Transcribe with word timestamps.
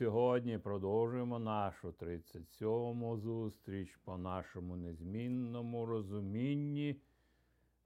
сьогодні 0.00 0.58
продовжуємо 0.58 1.38
нашу 1.38 1.88
37-му 1.88 3.16
зустріч 3.18 3.96
по 3.96 4.18
нашому 4.18 4.76
незмінному 4.76 5.86
розумінні, 5.86 7.00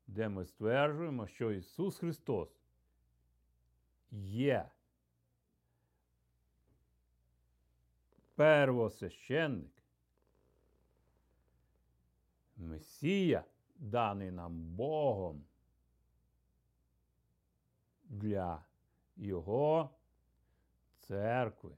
де 0.07 0.29
ми 0.29 0.45
стверджуємо, 0.45 1.27
що 1.27 1.53
Ісус 1.53 1.99
Христос 1.99 2.49
є 4.13 4.71
первосвященник, 8.35 9.73
Месія, 12.57 13.45
даний 13.77 14.31
нам 14.31 14.63
Богом 14.63 15.45
для 18.05 18.65
Його 19.17 19.91
церкви. 21.01 21.77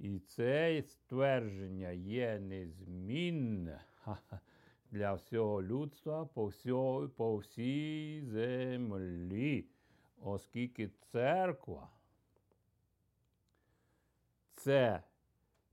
І 0.00 0.18
це 0.18 0.82
ствердження 0.82 1.90
є 1.90 2.40
незмінне 2.40 3.84
для 4.90 5.14
всього 5.14 5.62
людства 5.62 6.26
по, 6.26 6.46
всьо, 6.46 7.10
по 7.16 7.36
всій 7.36 8.22
землі, 8.24 9.66
оскільки 10.20 10.88
церква 10.88 11.90
це 14.54 15.02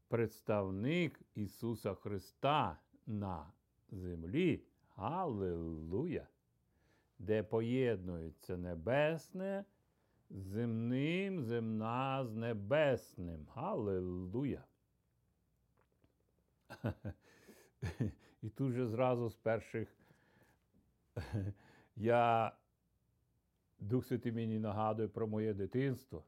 представник 0.07 1.21
Ісуса 1.35 1.93
Христа 1.93 2.79
на 3.05 3.51
землі. 3.91 4.61
Аллилуйя! 4.95 6.27
Де 7.19 7.43
поєднується 7.43 8.57
небесне 8.57 9.65
земним, 10.29 11.41
земна 11.41 12.25
з 12.25 12.35
небесним. 12.35 13.47
Аллилуйя! 13.55 14.63
І 18.41 18.49
тут 18.49 18.73
же 18.73 18.87
зразу 18.87 19.29
з 19.29 19.35
перших 19.35 19.87
я 21.95 22.51
Дух 23.79 24.05
Святий 24.05 24.31
мені 24.31 24.59
нагадує 24.59 25.07
про 25.07 25.27
моє 25.27 25.53
дитинство. 25.53 26.23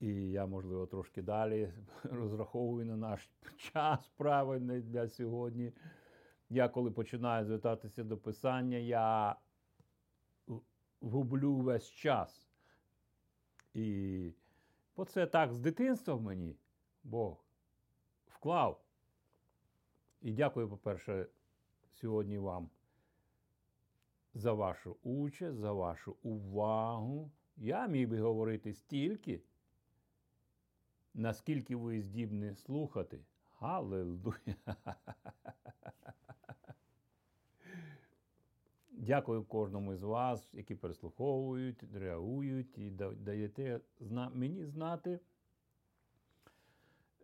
І 0.00 0.30
я, 0.30 0.46
можливо, 0.46 0.86
трошки 0.86 1.22
далі 1.22 1.72
розраховую 2.02 2.86
на 2.86 2.96
наш 2.96 3.30
час 3.56 4.10
правильний 4.16 4.82
для 4.82 5.08
сьогодні. 5.08 5.72
Я, 6.50 6.68
коли 6.68 6.90
починаю 6.90 7.44
звертатися 7.44 8.04
до 8.04 8.18
Писання, 8.18 8.76
я 8.76 9.36
гублю 11.00 11.56
весь 11.56 11.90
час. 11.90 12.48
І 13.74 14.32
бо 14.96 15.04
це 15.04 15.26
так 15.26 15.52
з 15.52 15.60
дитинства 15.60 16.14
в 16.14 16.22
мені 16.22 16.56
Бог 17.04 17.44
вклав. 18.26 18.84
І 20.22 20.32
дякую, 20.32 20.68
по-перше, 20.68 21.26
сьогодні 21.90 22.38
вам 22.38 22.70
за 24.34 24.52
вашу 24.52 24.96
участь, 25.02 25.58
за 25.58 25.72
вашу 25.72 26.16
увагу. 26.22 27.30
Я 27.56 27.86
міг 27.86 28.08
би 28.08 28.20
говорити 28.20 28.74
стільки, 28.74 29.42
наскільки 31.14 31.76
ви 31.76 32.02
здібні 32.02 32.54
слухати. 32.54 33.24
Галилуя! 33.58 34.36
Дякую 38.98 39.44
кожному 39.44 39.96
з 39.96 40.02
вас, 40.02 40.48
які 40.52 40.74
переслуховують, 40.74 41.84
реагують 41.94 42.78
і 42.78 42.90
даєте 43.16 43.80
мені 44.32 44.64
знати 44.66 45.20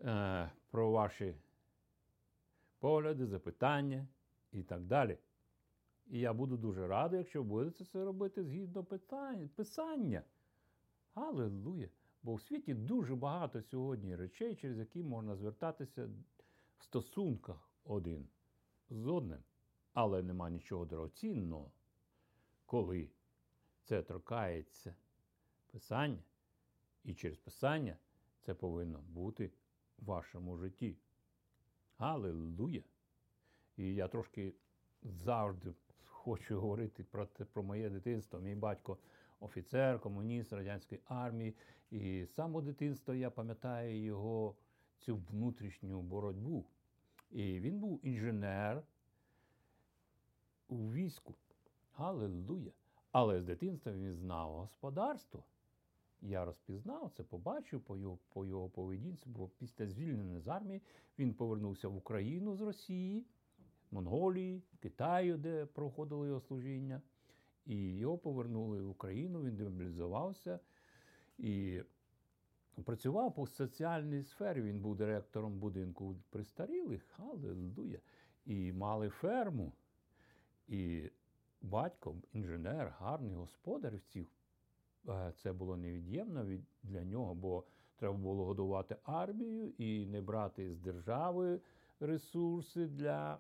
е, 0.01 0.51
про 0.70 0.91
ваші 0.91 1.35
погляди, 2.79 3.27
запитання 3.27 4.07
і 4.52 4.63
так 4.63 4.83
далі. 4.83 5.19
І 6.07 6.19
я 6.19 6.33
буду 6.33 6.57
дуже 6.57 6.86
радий, 6.86 7.19
якщо 7.19 7.42
будете 7.42 7.85
це 7.85 8.05
робити 8.05 8.45
згідно 8.45 8.85
питання, 8.85 9.48
писання. 9.57 10.23
Аллилуйя! 11.14 11.89
Бо 12.23 12.35
в 12.35 12.42
світі 12.42 12.75
дуже 12.75 13.14
багато 13.14 13.63
сьогодні 13.63 14.17
речей, 14.17 14.57
через 14.57 14.79
які 14.79 15.02
можна 15.02 15.36
звертатися 15.36 16.08
в 16.79 16.85
стосунках 16.85 17.70
один 17.85 18.29
з 18.91 19.07
одним. 19.07 19.39
Але 19.92 20.23
нема 20.23 20.51
нічого 20.51 20.85
дорогоцінного, 20.85 21.73
коли 22.67 23.11
це 23.83 24.03
торкається 24.03 24.95
писання, 25.67 26.23
і 27.05 27.14
через 27.14 27.39
писання 27.39 27.97
це 28.41 28.55
повинно 28.55 29.01
бути 29.08 29.52
в 29.98 30.05
вашому 30.05 30.57
житті. 30.57 30.97
Аллилуйя! 31.97 32.83
І 33.77 33.95
я 33.95 34.08
трошки 34.08 34.55
завжди 35.02 35.75
хочу 36.05 36.61
говорити 36.61 37.05
про 37.05 37.27
те, 37.27 37.45
про 37.45 37.63
моє 37.63 37.91
дитинство. 37.91 38.41
Мій 38.41 38.55
батько 38.55 38.98
офіцер, 39.41 40.01
комуніст 40.01 40.52
радянської 40.52 41.01
армії. 41.05 41.55
І 41.91 42.25
з 42.25 42.35
самого 42.35 42.63
дитинства 42.63 43.14
я 43.14 43.31
пам'ятаю 43.31 44.02
його 44.02 44.57
цю 44.98 45.17
внутрішню 45.17 46.02
боротьбу. 46.02 46.67
І 47.31 47.61
він 47.61 47.79
був 47.79 48.01
інженер 48.02 48.83
у 50.68 50.92
війську. 50.92 51.34
Галилуя! 51.92 52.70
Але 53.12 53.40
з 53.40 53.45
дитинства 53.45 53.92
він 53.92 54.12
знав 54.12 54.52
господарство. 54.52 55.45
Я 56.20 56.45
розпізнав 56.45 57.11
це, 57.17 57.23
побачив 57.23 57.80
по 57.80 57.96
його 57.96 58.18
по 58.28 58.45
його 58.45 58.68
поведінці, 58.68 59.28
бо 59.28 59.48
після 59.48 59.86
звільнення 59.86 60.40
з 60.40 60.48
армії 60.48 60.83
він 61.18 61.34
повернувся 61.34 61.89
в 61.89 61.96
Україну 61.96 62.56
з 62.56 62.61
Росії, 62.61 63.27
Монголії, 63.90 64.62
Китаю, 64.80 65.39
де 65.39 65.67
проходило 65.67 66.27
його 66.27 66.40
служіння. 66.40 67.02
І 67.67 67.96
його 67.96 68.18
повернули 68.18 68.83
в 68.83 68.90
Україну, 68.90 69.42
він 69.42 69.56
демобілізувався 69.56 70.61
і 71.39 71.83
працював 72.84 73.34
по 73.34 73.46
соціальній 73.46 74.22
сфері. 74.22 74.62
Він 74.62 74.80
був 74.80 74.96
директором 74.96 75.58
будинку 75.58 76.17
престарілих, 76.30 77.02
аллилуйя, 77.18 77.98
і 78.45 78.72
мали 78.72 79.08
ферму. 79.08 79.72
І 80.72 81.10
батько, 81.62 82.16
інженер, 82.33 82.94
гарний 82.98 83.34
господар 83.34 83.96
в 83.96 84.12
цих. 84.12 84.27
Е, 85.08 85.33
це 85.42 85.52
було 85.52 85.77
невід'ємно 85.77 86.46
для 86.83 87.05
нього, 87.05 87.34
бо 87.34 87.64
треба 87.96 88.14
було 88.14 88.44
годувати 88.44 88.96
армію 89.05 89.72
і 89.78 90.06
не 90.06 90.20
брати 90.20 90.72
з 90.72 90.78
держави 90.78 91.60
ресурси 92.00 92.86
для 92.86 93.38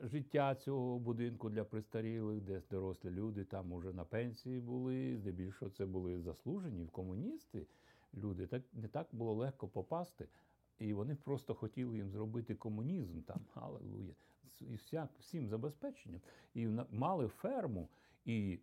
життя 0.00 0.54
цього 0.54 0.98
будинку 0.98 1.50
для 1.50 1.64
престарілих, 1.64 2.40
де 2.40 2.62
дорослі 2.70 3.10
люди 3.10 3.44
там 3.44 3.72
уже 3.72 3.92
на 3.92 4.04
пенсії 4.04 4.60
були. 4.60 5.16
Здебільшого 5.16 5.70
це 5.70 5.86
були 5.86 6.20
заслужені 6.20 6.86
комуністи. 6.86 7.66
Люди 8.14 8.46
так 8.46 8.62
не 8.72 8.88
так 8.88 9.08
було 9.12 9.34
легко 9.34 9.68
попасти. 9.68 10.28
І 10.78 10.92
вони 10.92 11.14
просто 11.14 11.54
хотіли 11.54 11.96
їм 11.96 12.10
зробити 12.10 12.54
комунізм 12.54 13.20
там, 13.20 13.40
алелуя, 13.54 14.14
і 14.60 14.78
всім 15.18 15.48
забезпеченням. 15.48 16.20
І 16.54 16.66
мали 16.90 17.28
ферму. 17.28 17.88
І 18.24 18.58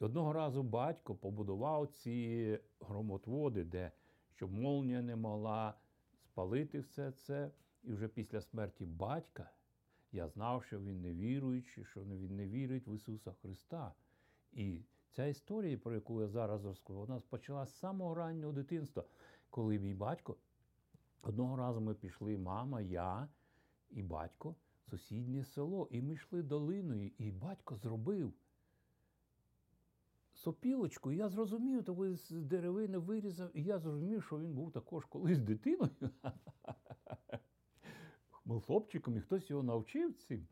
одного 0.00 0.32
разу 0.32 0.62
батько 0.62 1.14
побудував 1.14 1.88
ці 1.88 2.58
громотводи, 2.80 3.64
де 3.64 3.92
щоб 4.34 4.52
молнія 4.52 5.02
не 5.02 5.16
могла 5.16 5.74
спалити 6.24 6.80
все 6.80 7.12
це. 7.12 7.50
І 7.82 7.92
вже 7.92 8.08
після 8.08 8.40
смерті 8.40 8.84
батька 8.84 9.50
я 10.12 10.28
знав, 10.28 10.64
що 10.64 10.80
він 10.80 11.02
не 11.02 11.14
віруючий, 11.14 11.84
що 11.84 12.00
він 12.00 12.36
не 12.36 12.48
вірить 12.48 12.86
в 12.86 12.94
Ісуса 12.94 13.32
Христа. 13.32 13.94
І 14.52 14.80
ця 15.10 15.26
історія, 15.26 15.78
про 15.78 15.94
яку 15.94 16.20
я 16.20 16.28
зараз 16.28 16.64
розкажу, 16.64 16.98
вона 16.98 17.20
почалася 17.28 17.72
з 17.72 17.78
самого 17.78 18.14
раннього 18.14 18.52
дитинства, 18.52 19.04
коли 19.50 19.78
мій 19.78 19.94
батько 19.94 20.36
одного 21.22 21.56
разу 21.56 21.80
ми 21.80 21.94
пішли, 21.94 22.38
мама, 22.38 22.80
я 22.80 23.28
і 23.90 24.02
батько, 24.02 24.54
сусіднє 24.92 25.44
село, 25.44 25.88
і 25.90 26.02
ми 26.02 26.14
йшли 26.14 26.42
долиною, 26.42 27.10
і 27.18 27.30
батько 27.30 27.76
зробив. 27.76 28.32
Сопілочку, 30.34 31.12
і 31.12 31.16
я 31.16 31.28
зрозумів, 31.28 31.84
то 31.84 32.14
з 32.16 32.30
деревини 32.30 32.98
вирізав, 32.98 33.50
і 33.54 33.62
я 33.62 33.78
зрозумів, 33.78 34.24
що 34.24 34.40
він 34.40 34.54
був 34.54 34.72
також 34.72 35.04
колись 35.04 35.38
дитиною. 35.38 35.90
хлопчиком, 38.60 39.16
і 39.16 39.20
хтось 39.20 39.50
його 39.50 39.62
навчив 39.62 40.14
цим. 40.14 40.46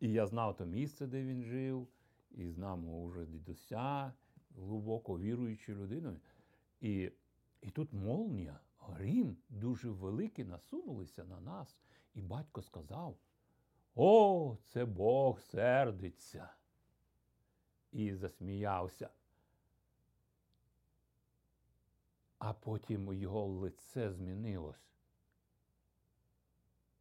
І 0.00 0.12
я 0.12 0.26
знав 0.26 0.56
то 0.56 0.66
місце, 0.66 1.06
де 1.06 1.24
він 1.24 1.42
жив, 1.42 1.88
і 2.30 2.48
знав 2.48 3.06
вже 3.06 3.26
дідуся, 3.26 4.12
глибоко 4.56 5.18
віруючою 5.18 5.78
людиною. 5.78 6.20
І 6.80 7.12
і 7.62 7.70
тут 7.70 7.92
молнія, 7.92 8.60
грім 8.78 9.36
дуже 9.48 9.90
великий, 9.90 10.44
насунулися 10.44 11.24
на 11.24 11.40
нас. 11.40 11.78
І 12.14 12.22
батько 12.22 12.62
сказав: 12.62 13.16
О, 13.94 14.56
це 14.64 14.84
Бог 14.84 15.40
сердиться. 15.40 16.50
І 17.92 18.14
засміявся. 18.14 19.10
А 22.38 22.52
потім 22.52 23.12
його 23.12 23.46
лице 23.46 24.12
змінилось. 24.12 24.90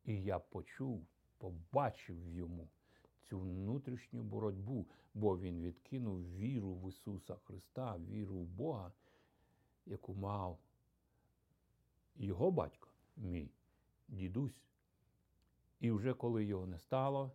І 0.06 0.23
я 0.23 0.39
почув, 0.39 1.06
побачив 1.38 2.27
йому 2.27 2.67
цю 3.23 3.39
внутрішню 3.39 4.23
боротьбу, 4.23 4.88
бо 5.13 5.39
він 5.39 5.61
відкинув 5.61 6.35
віру 6.35 6.75
в 6.75 6.89
Ісуса 6.89 7.35
Христа, 7.35 7.97
віру 7.97 8.35
в 8.35 8.45
Бога, 8.45 8.91
яку 9.85 10.13
мав 10.13 10.59
його 12.15 12.51
батько, 12.51 12.89
мій 13.17 13.51
дідусь. 14.07 14.69
І 15.80 15.92
вже 15.92 16.14
коли 16.14 16.46
його 16.46 16.68
не 16.68 16.80
стало, 16.80 17.31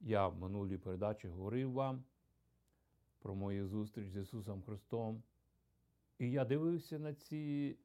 я 0.00 0.28
в 0.28 0.38
минулій 0.38 0.78
передачі 0.78 1.28
говорив 1.28 1.72
вам 1.72 2.04
про 3.18 3.34
мою 3.34 3.68
зустріч 3.68 4.10
з 4.10 4.16
Ісусом 4.16 4.62
Христом. 4.62 5.22
І 6.18 6.30
я 6.30 6.44
дивився 6.44 6.98
на 6.98 7.14
ці 7.14 7.76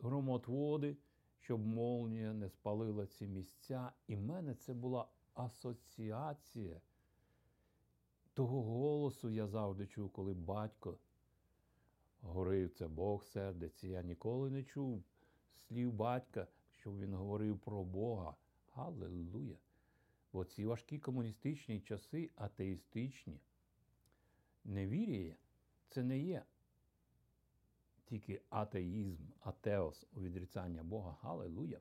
громотводи, 0.00 0.96
щоб 1.40 1.60
молнія 1.66 2.32
не 2.32 2.48
спалила 2.48 3.06
ці 3.06 3.26
місця. 3.26 3.92
І 4.06 4.16
в 4.16 4.20
мене 4.20 4.54
це 4.54 4.74
була 4.74 5.08
асоціація 5.34 6.80
того 8.40 8.62
голосу 8.62 9.30
я 9.30 9.46
завжди 9.46 9.86
чув, 9.86 10.10
коли 10.10 10.34
батько 10.34 10.98
говорив, 12.20 12.70
це 12.70 12.88
Бог 12.88 13.24
сердиться. 13.24 13.86
Я 13.88 14.02
ніколи 14.02 14.50
не 14.50 14.62
чув 14.62 15.04
слів 15.68 15.92
батька, 15.92 16.46
щоб 16.80 16.98
він 16.98 17.14
говорив 17.14 17.58
про 17.58 17.84
Бога. 17.84 18.34
Аллилуйя! 18.72 19.58
Бо 20.32 20.44
ці 20.44 20.64
важкі 20.66 20.98
комуністичні 20.98 21.80
часи, 21.80 22.30
атеїстичні, 22.36 23.40
невір'я 24.64 25.36
це 25.88 26.02
не 26.02 26.18
є 26.18 26.44
тільки 28.04 28.42
атеїзм, 28.48 29.24
атеос 29.40 30.06
у 30.12 30.20
відрицання 30.20 30.82
Бога. 30.82 31.16
Галилуя! 31.22 31.80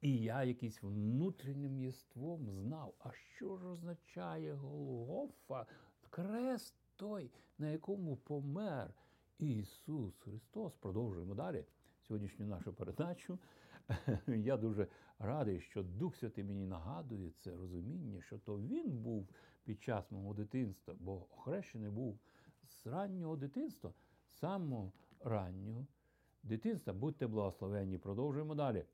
І 0.00 0.16
я 0.16 0.44
якийсь 0.44 0.82
внутрішнім 0.82 1.78
єством 1.78 2.50
знав, 2.50 2.94
а 2.98 3.12
що 3.12 3.56
ж 3.56 3.66
означає 3.66 4.54
Голгофа, 4.54 5.66
крест 6.10 6.74
той, 6.96 7.30
на 7.58 7.70
якому 7.70 8.16
помер 8.16 8.94
Ісус 9.38 10.18
Христос. 10.18 10.74
Продовжуємо 10.74 11.34
далі 11.34 11.64
сьогоднішню 12.00 12.46
нашу 12.46 12.72
передачу. 12.72 13.38
Я 14.26 14.56
дуже 14.56 14.86
радий, 15.18 15.60
що 15.60 15.82
Дух 15.82 16.16
Святий 16.16 16.44
мені 16.44 16.66
нагадує 16.66 17.30
це 17.38 17.56
розуміння, 17.56 18.22
що 18.22 18.38
то 18.38 18.60
Він 18.60 18.90
був 18.90 19.28
під 19.64 19.82
час 19.82 20.10
мого 20.10 20.34
дитинства, 20.34 20.94
бо 21.00 21.26
охрещений 21.32 21.90
був 21.90 22.18
з 22.68 22.86
раннього 22.86 23.36
дитинства, 23.36 23.92
самого 24.28 24.92
раннього 25.20 25.86
дитинства. 26.42 26.92
Будьте 26.92 27.26
благословенні, 27.26 27.98
продовжуємо 27.98 28.54
далі. 28.54 28.84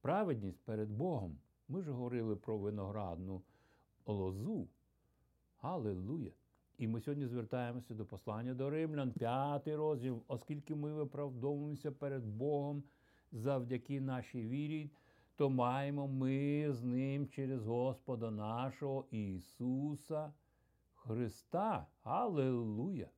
Праведність 0.00 0.64
перед 0.64 0.90
Богом. 0.90 1.38
Ми 1.68 1.82
ж 1.82 1.92
говорили 1.92 2.36
про 2.36 2.58
виноградну 2.58 3.42
лозу. 4.06 4.68
Аллилуйя! 5.58 6.32
І 6.78 6.88
ми 6.88 7.00
сьогодні 7.00 7.26
звертаємося 7.26 7.94
до 7.94 8.06
послання 8.06 8.54
до 8.54 8.70
римлян, 8.70 9.12
п'ятий 9.12 9.76
розділ, 9.76 10.22
оскільки 10.28 10.74
ми 10.74 10.92
виправдовуємося 10.92 11.92
перед 11.92 12.26
Богом 12.26 12.82
завдяки 13.32 14.00
нашій 14.00 14.46
вірі, 14.46 14.90
то 15.36 15.50
маємо 15.50 16.08
ми 16.08 16.66
з 16.72 16.82
Ним 16.82 17.28
через 17.28 17.66
Господа 17.66 18.30
нашого 18.30 19.04
Ісуса 19.10 20.32
Христа. 20.94 21.86
Аллилуйя! 22.02 23.08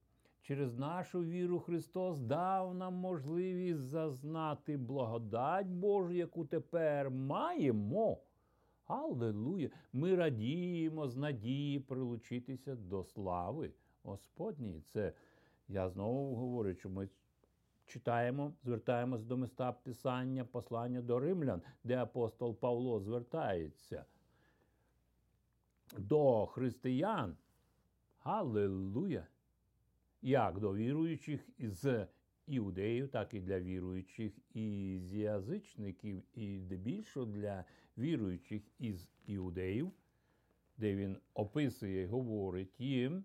Через 0.43 0.79
нашу 0.79 1.25
віру 1.25 1.61
Христос 1.61 2.21
дав 2.21 2.75
нам 2.75 2.95
можливість 2.95 3.81
зазнати 3.81 4.77
благодать 4.77 5.67
Божу, 5.67 6.13
яку 6.13 6.45
тепер 6.45 7.11
маємо. 7.11 8.19
Аллилуйя! 8.87 9.71
Ми 9.93 10.15
радіємо 10.15 11.09
з 11.09 11.17
надії 11.17 11.81
прилучитися 11.81 12.77
до 12.77 13.05
слави 13.05 13.73
Господньої. 14.03 14.81
Це 14.81 15.13
я 15.69 15.89
знову 15.89 16.35
говорю, 16.37 16.75
що 16.75 16.91
ми 16.91 17.09
читаємо, 17.89 18.53
звертаємось 18.65 19.25
до 19.25 19.37
міста 19.37 19.73
Писання, 19.73 20.45
послання 20.45 21.03
до 21.03 21.19
римлян, 21.19 21.63
де 21.85 21.97
апостол 21.97 22.55
Павло 22.55 23.01
звертається 23.01 24.05
до 25.97 26.47
християн. 26.47 27.37
Аллилуйя! 28.21 29.27
Як 30.23 30.61
до 30.61 30.75
віруючих 30.75 31.49
з 31.59 32.07
іудеїв, 32.47 33.09
так 33.09 33.35
і 33.35 33.41
для 33.41 33.61
віруючих 33.61 34.33
із 34.55 35.15
язичників, 35.15 36.23
і 36.35 36.59
здебільшого 36.59 37.27
для 37.27 37.65
віруючих 37.99 38.63
із 38.79 39.09
іудеїв, 39.27 39.93
де 40.77 40.95
він 40.95 41.17
описує 41.35 42.07
говорить 42.07 42.81
їм, 42.81 43.25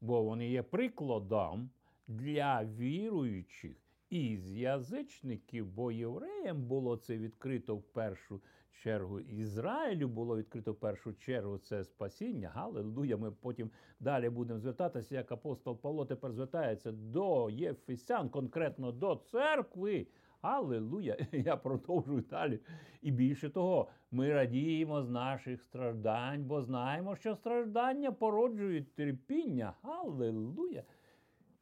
бо 0.00 0.22
вони 0.22 0.50
є 0.50 0.62
прикладом 0.62 1.70
для 2.10 2.64
віруючих 2.64 3.76
із 4.10 4.52
язичників, 4.52 5.66
бо 5.66 5.92
євреям 5.92 6.62
було 6.62 6.96
це 6.96 7.18
відкрито 7.18 7.76
в 7.76 7.82
першу 7.82 8.40
чергу. 8.82 9.20
Ізраїлю 9.20 10.08
було 10.08 10.36
відкрито 10.36 10.72
в 10.72 10.76
першу 10.76 11.12
чергу 11.12 11.58
це 11.58 11.84
спасіння. 11.84 12.48
Галилуя. 12.48 13.16
Ми 13.16 13.30
потім 13.30 13.70
далі 14.00 14.30
будемо 14.30 14.60
звертатися, 14.60 15.14
як 15.14 15.32
апостол 15.32 15.80
Павло 15.80 16.06
тепер 16.06 16.32
звертається 16.32 16.92
до 16.92 17.50
Єфесян, 17.50 18.28
конкретно 18.28 18.92
до 18.92 19.16
церкви. 19.16 20.06
Аллилуйя! 20.40 21.16
Я 21.32 21.56
продовжую 21.56 22.24
далі. 22.30 22.60
І 23.02 23.10
більше 23.10 23.50
того, 23.50 23.88
ми 24.10 24.32
радіємо 24.32 25.02
з 25.02 25.10
наших 25.10 25.62
страждань, 25.62 26.44
бо 26.44 26.62
знаємо, 26.62 27.16
що 27.16 27.34
страждання 27.36 28.12
породжують 28.12 28.94
терпіння. 28.94 29.74
Аллилуйя! 29.82 30.82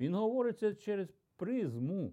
Він 0.00 0.14
говорить 0.14 0.58
це 0.58 0.74
через 0.74 1.08
призму. 1.36 2.12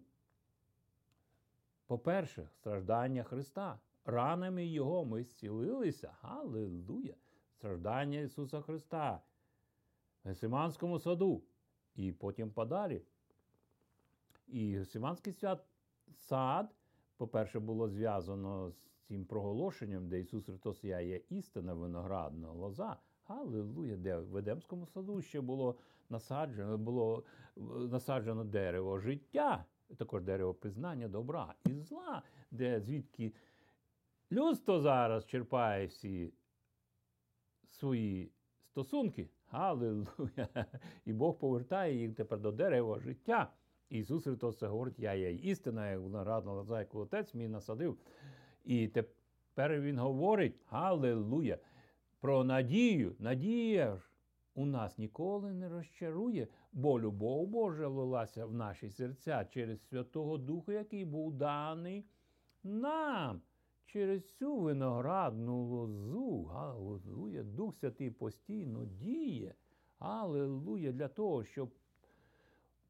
По-перше, 1.85 2.49
страждання 2.53 3.23
Христа. 3.23 3.79
Ранами 4.05 4.65
Його 4.65 5.05
ми 5.05 5.23
зцілилися. 5.23 6.17
Аллилуйя! 6.21 7.15
Страждання 7.51 8.19
Ісуса 8.19 8.61
Христа 8.61 9.21
в 10.23 10.27
Гесиманському 10.27 10.99
саду. 10.99 11.43
І 11.95 12.11
потім 12.11 12.51
подалі. 12.51 13.01
І 14.47 14.77
Гесиманський 14.77 15.33
свят 15.33 15.65
сад, 16.13 16.75
по-перше, 17.17 17.59
було 17.59 17.89
зв'язано 17.89 18.71
з 18.71 18.89
цим 19.07 19.25
проголошенням, 19.25 20.09
де 20.09 20.19
Ісус 20.19 20.45
Христос 20.45 20.83
я 20.83 20.99
є 20.99 21.21
істина 21.29 21.73
виноградна 21.73 22.51
лоза. 22.51 22.97
Аллилуйя, 23.27 23.97
де 23.97 24.17
в 24.17 24.37
Едемському 24.37 24.87
саду 24.87 25.21
ще 25.21 25.41
було 25.41 25.75
насаджено 26.09 26.77
було 26.77 27.23
насаджено 27.91 28.43
дерево 28.43 28.99
життя, 28.99 29.65
також 29.97 30.23
дерево 30.23 30.53
пізнання 30.53 31.07
добра 31.07 31.53
і 31.65 31.73
зла, 31.79 32.21
де 32.51 32.81
звідки 32.81 33.33
людство 34.31 34.79
зараз 34.79 35.25
черпає 35.25 35.87
всі 35.87 36.33
свої 37.69 38.31
стосунки. 38.65 39.29
Аллилуйя! 39.49 40.47
І 41.05 41.13
Бог 41.13 41.37
повертає 41.37 41.95
їх 41.95 42.15
тепер 42.15 42.39
до 42.39 42.51
дерева 42.51 42.99
життя. 42.99 43.51
Ісус 43.89 44.23
Христос 44.23 44.57
це 44.57 44.67
говорить, 44.67 44.99
я 44.99 45.13
є 45.13 45.33
істина, 45.33 45.91
як 45.91 45.99
виноградна 45.99 46.53
лоза, 46.53 46.79
яку 46.79 46.99
отець 46.99 47.33
мій 47.33 47.47
насадив. 47.47 47.97
І 48.63 48.87
тепер 48.87 49.81
Він 49.81 49.99
говорить, 49.99 50.55
Аллилуйя, 50.69 51.57
про 52.25 52.43
надію. 52.43 53.15
Надія 53.19 53.95
ж 53.95 54.09
у 54.55 54.65
нас 54.65 54.97
ніколи 54.97 55.53
не 55.53 55.69
розчарує, 55.69 56.47
бо 56.73 56.99
любов 56.99 57.47
Божа 57.47 57.87
влилася 57.87 58.45
в 58.45 58.53
наші 58.53 58.89
серця 58.89 59.45
через 59.45 59.87
Святого 59.87 60.37
Духа, 60.37 60.73
який 60.73 61.05
був 61.05 61.33
даний 61.33 62.05
нам. 62.63 63.41
Через 63.85 64.33
цю 64.33 64.57
виноградну 64.57 65.63
лозу, 65.63 66.51
Аллилуйя, 66.55 67.43
Дух 67.43 67.75
Святий 67.75 68.09
постійно 68.09 68.85
діє. 68.85 69.53
Аллилуйя, 69.99 70.91
для 70.91 71.07
того, 71.07 71.43
щоб 71.43 71.69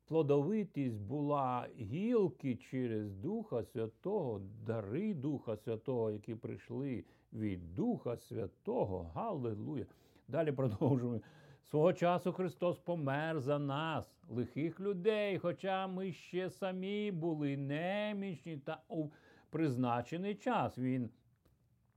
плодовитість 0.06 1.00
була 1.00 1.68
гілки 1.80 2.56
через 2.56 3.16
Духа 3.16 3.64
Святого, 3.64 4.42
дари 4.66 5.14
Духа 5.14 5.58
Святого, 5.58 6.12
які 6.12 6.36
прийшли 6.36 7.04
від 7.36 7.76
Духа 7.76 8.18
Святого. 8.18 9.12
Галилуя! 9.14 9.86
Далі 10.28 10.52
продовжуємо. 10.52 11.22
Свого 11.64 11.94
часу 11.94 12.34
Христос 12.34 12.80
помер 12.80 13.40
за 13.40 13.60
нас, 13.60 14.16
лихих 14.30 14.80
людей, 14.80 15.40
хоча 15.40 15.88
ми 15.88 16.12
ще 16.12 16.50
самі 16.50 17.12
були 17.12 17.58
немічні 17.58 18.58
та 18.58 18.82
у 18.88 19.10
призначений 19.50 20.36
час. 20.36 20.78
Він 20.78 21.10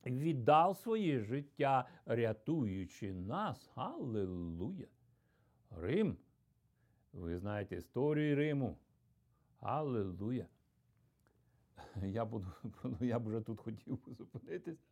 віддав 0.07 0.77
своє 0.77 1.21
життя, 1.21 1.89
рятуючи 2.07 3.13
нас. 3.13 3.71
Галилуя! 3.75 4.87
Рим 5.71 6.17
ви 7.13 7.39
знаєте 7.39 7.77
історію 7.77 8.37
Риму. 8.37 8.79
Аллилуйя. 9.61 10.47
Я 12.03 12.25
буду, 12.25 12.47
я 13.01 13.19
б 13.19 13.27
вже 13.27 13.41
тут 13.41 13.61
хотів 13.61 14.07
би 14.07 14.15
зупинитися. 14.15 14.83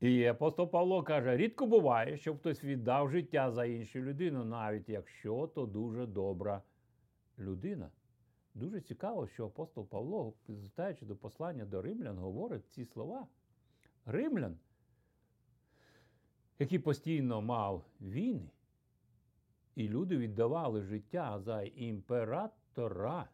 І 0.00 0.24
апостол 0.24 0.70
Павло 0.70 1.02
каже: 1.02 1.36
рідко 1.36 1.66
буває, 1.66 2.16
щоб 2.16 2.38
хтось 2.38 2.64
віддав 2.64 3.10
життя 3.10 3.50
за 3.50 3.64
іншу 3.64 4.00
людину, 4.00 4.44
навіть 4.44 4.88
якщо 4.88 5.46
то 5.46 5.66
дуже 5.66 6.06
добра 6.06 6.62
людина. 7.38 7.90
Дуже 8.54 8.80
цікаво, 8.80 9.26
що 9.26 9.46
апостол 9.46 9.88
Павло, 9.88 10.34
звертаючи 10.48 11.06
до 11.06 11.16
послання 11.16 11.64
до 11.64 11.82
римлян, 11.82 12.18
говорить 12.18 12.70
ці 12.70 12.84
слова. 12.84 13.26
Римлян, 14.06 14.58
який 16.58 16.78
постійно 16.78 17.42
мав 17.42 17.84
війни, 18.00 18.50
і 19.74 19.88
люди 19.88 20.16
віддавали 20.16 20.82
життя 20.82 21.40
за 21.40 21.62
імператора. 21.62 23.28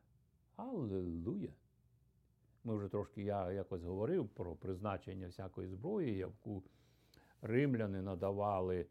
Аллилуйя! 0.56 1.52
Ми 2.64 2.76
вже 2.76 2.88
трошки 2.88 3.22
я 3.22 3.52
якось 3.52 3.82
говорив 3.82 4.28
про 4.28 4.54
призначення 4.54 5.26
всякої 5.26 5.68
зброї, 5.68 6.16
яку 6.16 6.62
римляни 7.42 8.02
надавали 8.02 8.86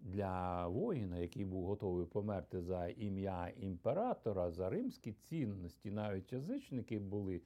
для 0.00 0.66
воїна, 0.68 1.18
який 1.18 1.44
був 1.44 1.66
готовий 1.66 2.06
померти 2.06 2.62
за 2.62 2.88
ім'я 2.88 3.52
імператора, 3.56 4.50
за 4.50 4.70
римські 4.70 5.12
цінності. 5.12 5.90
Навіть 5.90 6.32
язичники 6.32 6.98
були 6.98 7.40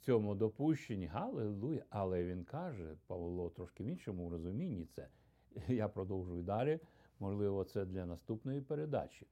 цьому 0.00 0.34
допущені. 0.34 1.06
Галилуя! 1.06 1.82
Але 1.90 2.24
він 2.24 2.44
каже, 2.44 2.96
Павло 3.06 3.50
трошки 3.50 3.84
в 3.84 3.86
іншому 3.86 4.30
розумінні 4.30 4.84
це. 4.84 5.08
Я 5.68 5.88
продовжую 5.88 6.42
далі. 6.42 6.80
Можливо, 7.20 7.64
це 7.64 7.84
для 7.84 8.06
наступної 8.06 8.60
передачі. 8.60 9.26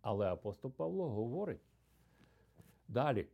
Але 0.00 0.26
апостол 0.26 0.70
Павло 0.70 1.08
говорить 1.08 1.60
далі. 2.88 3.26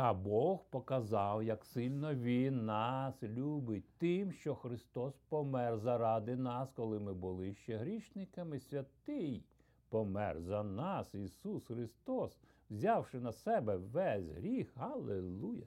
Та 0.00 0.14
Бог 0.14 0.64
показав, 0.70 1.42
як 1.42 1.64
сильно 1.64 2.14
Він 2.14 2.64
нас 2.64 3.22
любить 3.22 3.84
тим, 3.98 4.32
що 4.32 4.54
Христос 4.54 5.14
помер 5.28 5.78
заради 5.78 6.36
нас, 6.36 6.72
коли 6.72 6.98
ми 6.98 7.14
були 7.14 7.54
ще 7.54 7.76
грішниками. 7.76 8.60
Святий 8.60 9.44
помер 9.88 10.40
за 10.40 10.62
нас, 10.62 11.14
Ісус 11.14 11.64
Христос, 11.64 12.38
взявши 12.70 13.20
на 13.20 13.32
себе 13.32 13.76
весь 13.76 14.28
гріх. 14.28 14.72
Аллилуйя! 14.76 15.66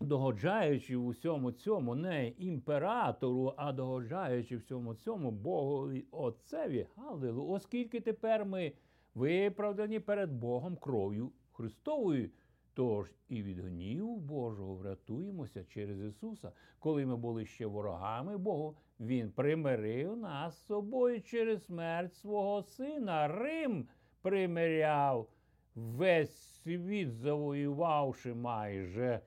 Догоджаючи 0.00 0.96
в 0.96 1.06
усьому 1.06 1.52
цьому 1.52 1.94
не 1.94 2.28
імператору, 2.28 3.54
а 3.56 3.72
догоджаючи 3.72 4.56
всьому 4.56 4.94
цьому 4.94 5.30
Богові 5.30 6.04
Отцеві. 6.10 6.86
Аллилуйя! 6.96 7.54
Оскільки 7.54 8.00
тепер 8.00 8.44
ми 8.44 8.72
виправдані 9.14 10.00
перед 10.00 10.32
Богом 10.32 10.76
кров'ю 10.76 11.32
Христовою. 11.56 12.30
Тож 12.74 13.12
і 13.28 13.42
від 13.42 13.58
гніву 13.60 14.16
Божого 14.16 14.74
врятуємося 14.74 15.64
через 15.64 16.00
Ісуса. 16.00 16.52
Коли 16.78 17.06
ми 17.06 17.16
були 17.16 17.46
ще 17.46 17.66
ворогами 17.66 18.38
Богу, 18.38 18.76
Він 19.00 19.30
примирив 19.30 20.16
нас 20.16 20.58
з 20.58 20.66
собою 20.66 21.22
через 21.22 21.64
смерть 21.64 22.14
свого 22.14 22.62
Сина. 22.62 23.28
Рим 23.28 23.88
примиряв 24.22 25.28
весь 25.74 26.36
світ, 26.36 27.12
завоювавши 27.12 28.34
майже, 28.34 29.20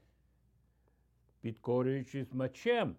підкорюючись 1.41 2.33
мечем. 2.33 2.95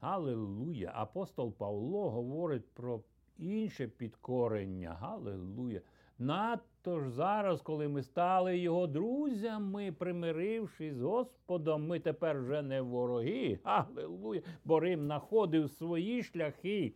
Галилуя! 0.00 0.92
Апостол 0.94 1.52
Павло 1.52 2.10
говорить 2.10 2.74
про 2.74 3.00
інше 3.38 3.88
підкорення. 3.88 4.94
Галилуя! 5.00 5.80
Надто 6.18 6.73
ж 6.86 7.10
зараз, 7.10 7.62
коли 7.62 7.88
ми 7.88 8.02
стали 8.02 8.58
його 8.58 8.86
друзями, 8.86 9.92
примирившись 9.92 10.94
з 10.94 11.02
Господом, 11.02 11.86
ми 11.86 12.00
тепер 12.00 12.40
вже 12.40 12.62
не 12.62 12.80
вороги. 12.80 13.58
Аллилуйя! 13.64 14.42
Бо 14.64 14.80
Рим 14.80 15.00
знаходив 15.00 15.70
свої 15.70 16.22
шляхи 16.22 16.94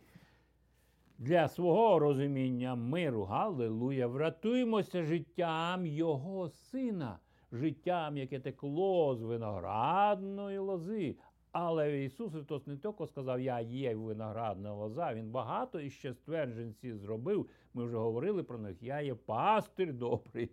для 1.19 1.49
свого 1.49 1.99
розуміння 1.99 2.75
миру. 2.75 3.25
Галилуя! 3.25 4.07
Врятуємося 4.07 5.03
життям 5.03 5.87
Його 5.87 6.49
Сина, 6.49 7.19
життям, 7.53 8.17
яке 8.17 8.41
текло 8.41 9.15
з 9.17 9.23
виноградної 9.23 10.59
лози. 10.59 11.17
Але 11.53 12.05
Ісус 12.05 12.33
Христос 12.33 12.67
не 12.67 12.77
тільки 12.77 13.07
сказав, 13.07 13.41
я 13.41 13.61
є 13.61 13.95
виноградна 13.95 14.75
лоза, 14.75 15.15
Він 15.15 15.31
багато 15.31 15.81
іще 15.81 16.15
ствердженці 16.15 16.95
зробив. 16.95 17.49
Ми 17.75 17.85
вже 17.85 17.97
говорили 17.97 18.43
про 18.43 18.59
них. 18.59 18.83
Я 18.83 19.01
є 19.01 19.15
пастир 19.15 19.93
добрий, 19.93 20.51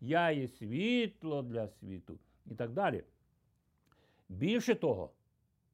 я 0.00 0.30
є 0.30 0.48
світло 0.48 1.42
для 1.42 1.68
світу 1.68 2.18
і 2.46 2.54
так 2.54 2.72
далі. 2.72 3.04
Більше 4.28 4.74
того, 4.74 5.10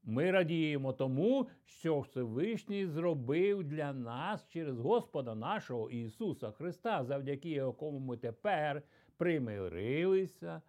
ми 0.04 0.31
радіємо 0.31 0.93
тому, 0.93 1.49
що 1.64 2.00
Всевишній 2.00 2.87
зробив 2.87 3.64
для 3.64 3.93
нас 3.93 4.49
через 4.49 4.78
Господа 4.78 5.35
нашого 5.35 5.90
Ісуса 5.90 6.50
Христа, 6.50 7.04
завдяки 7.04 7.50
якому 7.50 7.99
ми 7.99 8.16
тепер 8.16 8.83
примирилися 9.16 10.62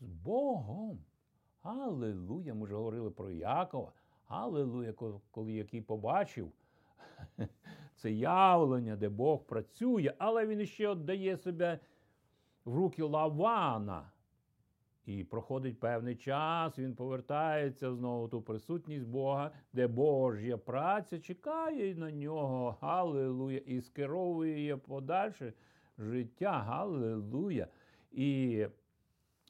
з 0.00 0.12
Богом. 0.12 0.98
Аллилуйя! 1.66 2.54
Ми 2.54 2.64
вже 2.64 2.74
говорили 2.74 3.10
про 3.10 3.30
Якова. 3.30 3.92
Аллилуйя, 4.28 4.92
коли 5.30 5.52
який 5.52 5.80
побачив 5.80 6.52
це 7.96 8.12
явлення, 8.12 8.96
де 8.96 9.08
Бог 9.08 9.44
працює, 9.44 10.12
але 10.18 10.46
він 10.46 10.66
ще 10.66 10.94
віддає 10.94 11.36
себе 11.36 11.78
в 12.64 12.74
руки 12.74 13.02
Лавана. 13.02 14.10
І 15.06 15.24
проходить 15.24 15.80
певний 15.80 16.16
час, 16.16 16.78
він 16.78 16.94
повертається 16.94 17.94
знову 17.94 18.28
ту 18.28 18.42
присутність 18.42 19.06
Бога, 19.06 19.50
де 19.72 19.86
Божя 19.86 20.56
праця 20.56 21.20
чекає 21.20 21.94
на 21.94 22.10
нього, 22.10 22.76
Галилуя, 22.80 23.58
і 23.58 23.80
скеровує 23.80 24.76
подальше 24.76 25.52
життя. 25.98 26.50
Галилуя. 26.50 27.66
І 28.12 28.66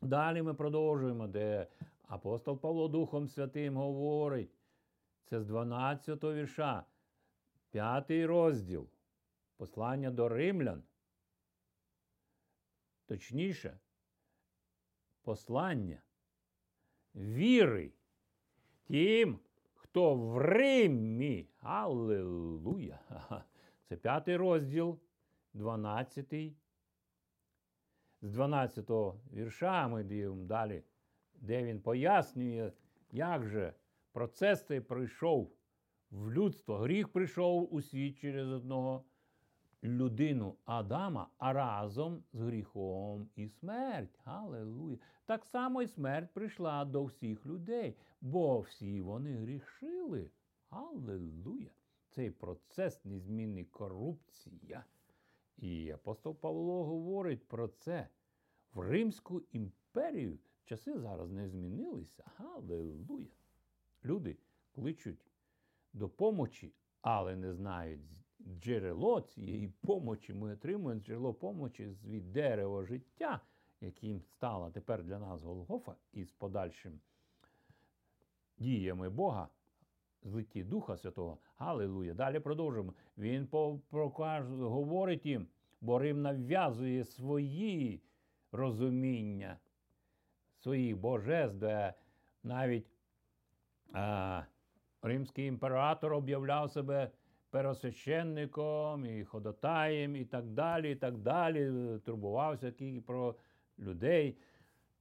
далі 0.02 0.42
ми 0.42 0.54
продовжуємо, 0.54 1.26
де 1.26 1.66
апостол 2.06 2.58
Павло 2.58 2.88
Духом 2.88 3.28
Святим 3.28 3.76
говорить. 3.76 4.50
Це 5.24 5.40
з 5.40 5.46
12 5.46 6.24
го 6.24 6.34
вірша. 6.34 6.84
П'ятий 7.70 8.26
розділ 8.26 8.88
послання 9.56 10.10
до 10.10 10.28
римлян. 10.28 10.82
Точніше, 13.06 13.78
послання 15.22 16.02
віри 17.14 17.92
тим, 18.84 19.38
хто 19.74 20.14
в 20.14 20.38
Римі. 20.38 21.48
Аллилуйя! 21.60 23.00
Це 23.88 23.96
п'ятий 23.96 24.36
розділ, 24.36 24.98
12. 25.52 26.34
З 28.22 28.30
12 28.30 28.90
го 28.90 29.20
вірша 29.32 29.88
ми 29.88 30.04
дивимо 30.04 30.44
далі, 30.44 30.84
де 31.46 31.64
він 31.64 31.80
пояснює, 31.80 32.72
як 33.12 33.46
же 33.46 33.74
процес 34.12 34.64
цей 34.66 34.80
пройшов 34.80 35.52
в 36.10 36.32
людство. 36.32 36.78
Гріх 36.78 37.08
прийшов 37.08 37.74
у 37.74 37.82
світ 37.82 38.18
через 38.18 38.48
одного 38.48 39.04
людину 39.84 40.56
Адама, 40.64 41.28
а 41.38 41.52
разом 41.52 42.24
з 42.32 42.40
гріхом 42.40 43.28
і 43.36 43.48
смерть. 43.48 44.18
Аллилуйя. 44.24 44.98
Так 45.26 45.44
само 45.44 45.82
і 45.82 45.86
смерть 45.86 46.34
прийшла 46.34 46.84
до 46.84 47.04
всіх 47.04 47.46
людей, 47.46 47.96
бо 48.20 48.60
всі 48.60 49.00
вони 49.00 49.36
грішили. 49.36 50.30
Аллилуйя. 50.70 51.70
Цей 52.08 52.30
процес 52.30 53.04
незмінний 53.04 53.64
корупція. 53.64 54.84
І 55.56 55.90
апостол 55.90 56.34
Павло 56.34 56.84
говорить 56.84 57.48
про 57.48 57.68
це. 57.68 58.08
В 58.74 58.80
Римську 58.80 59.42
імперію 59.52 60.38
часи 60.66 60.98
зараз 60.98 61.30
не 61.30 61.48
змінилися. 61.48 62.24
Аллилуйя. 62.38 63.26
Люди 64.04 64.36
кличуть 64.74 65.26
допомочі, 65.92 66.72
але 67.00 67.36
не 67.36 67.54
знають 67.54 68.00
джерело 68.40 69.20
цієї 69.20 69.68
помочі. 69.68 70.34
Ми 70.34 70.52
отримуємо 70.52 71.00
джерело 71.00 71.34
помочі 71.34 71.96
від 72.04 72.32
дерева 72.32 72.84
життя, 72.84 73.40
яким 73.80 74.20
стала 74.22 74.70
тепер 74.70 75.04
для 75.04 75.18
нас 75.18 75.42
Голгофа, 75.42 75.94
і 76.12 76.24
з 76.24 76.32
подальшим 76.32 77.00
діями 78.58 79.10
Бога, 79.10 79.48
злитті 80.22 80.64
Духа 80.64 80.96
Святого. 80.96 81.38
Галилуя. 81.56 82.14
Далі 82.14 82.40
продовжуємо. 82.40 82.94
Він 83.18 83.48
говорить 83.50 85.26
їм, 85.26 85.46
бо 85.80 85.98
Рим 85.98 86.22
нав'язує 86.22 87.04
свої 87.04 88.02
розуміння, 88.52 89.58
своїх 90.66 90.96
божеств, 90.96 91.56
де 91.56 91.94
навіть 92.42 92.86
а, 93.92 94.42
римський 95.02 95.46
імператор 95.46 96.14
об'являв 96.14 96.70
себе 96.70 97.10
пересвященником, 97.50 99.06
і 99.06 99.24
ходатаєм, 99.24 100.16
і 100.16 100.24
так 100.24 100.46
далі, 100.46 100.92
і 100.92 100.94
так 100.94 101.18
далі. 101.18 101.72
Турбувався 102.04 102.70
тільки 102.70 103.00
про 103.00 103.34
людей. 103.78 104.36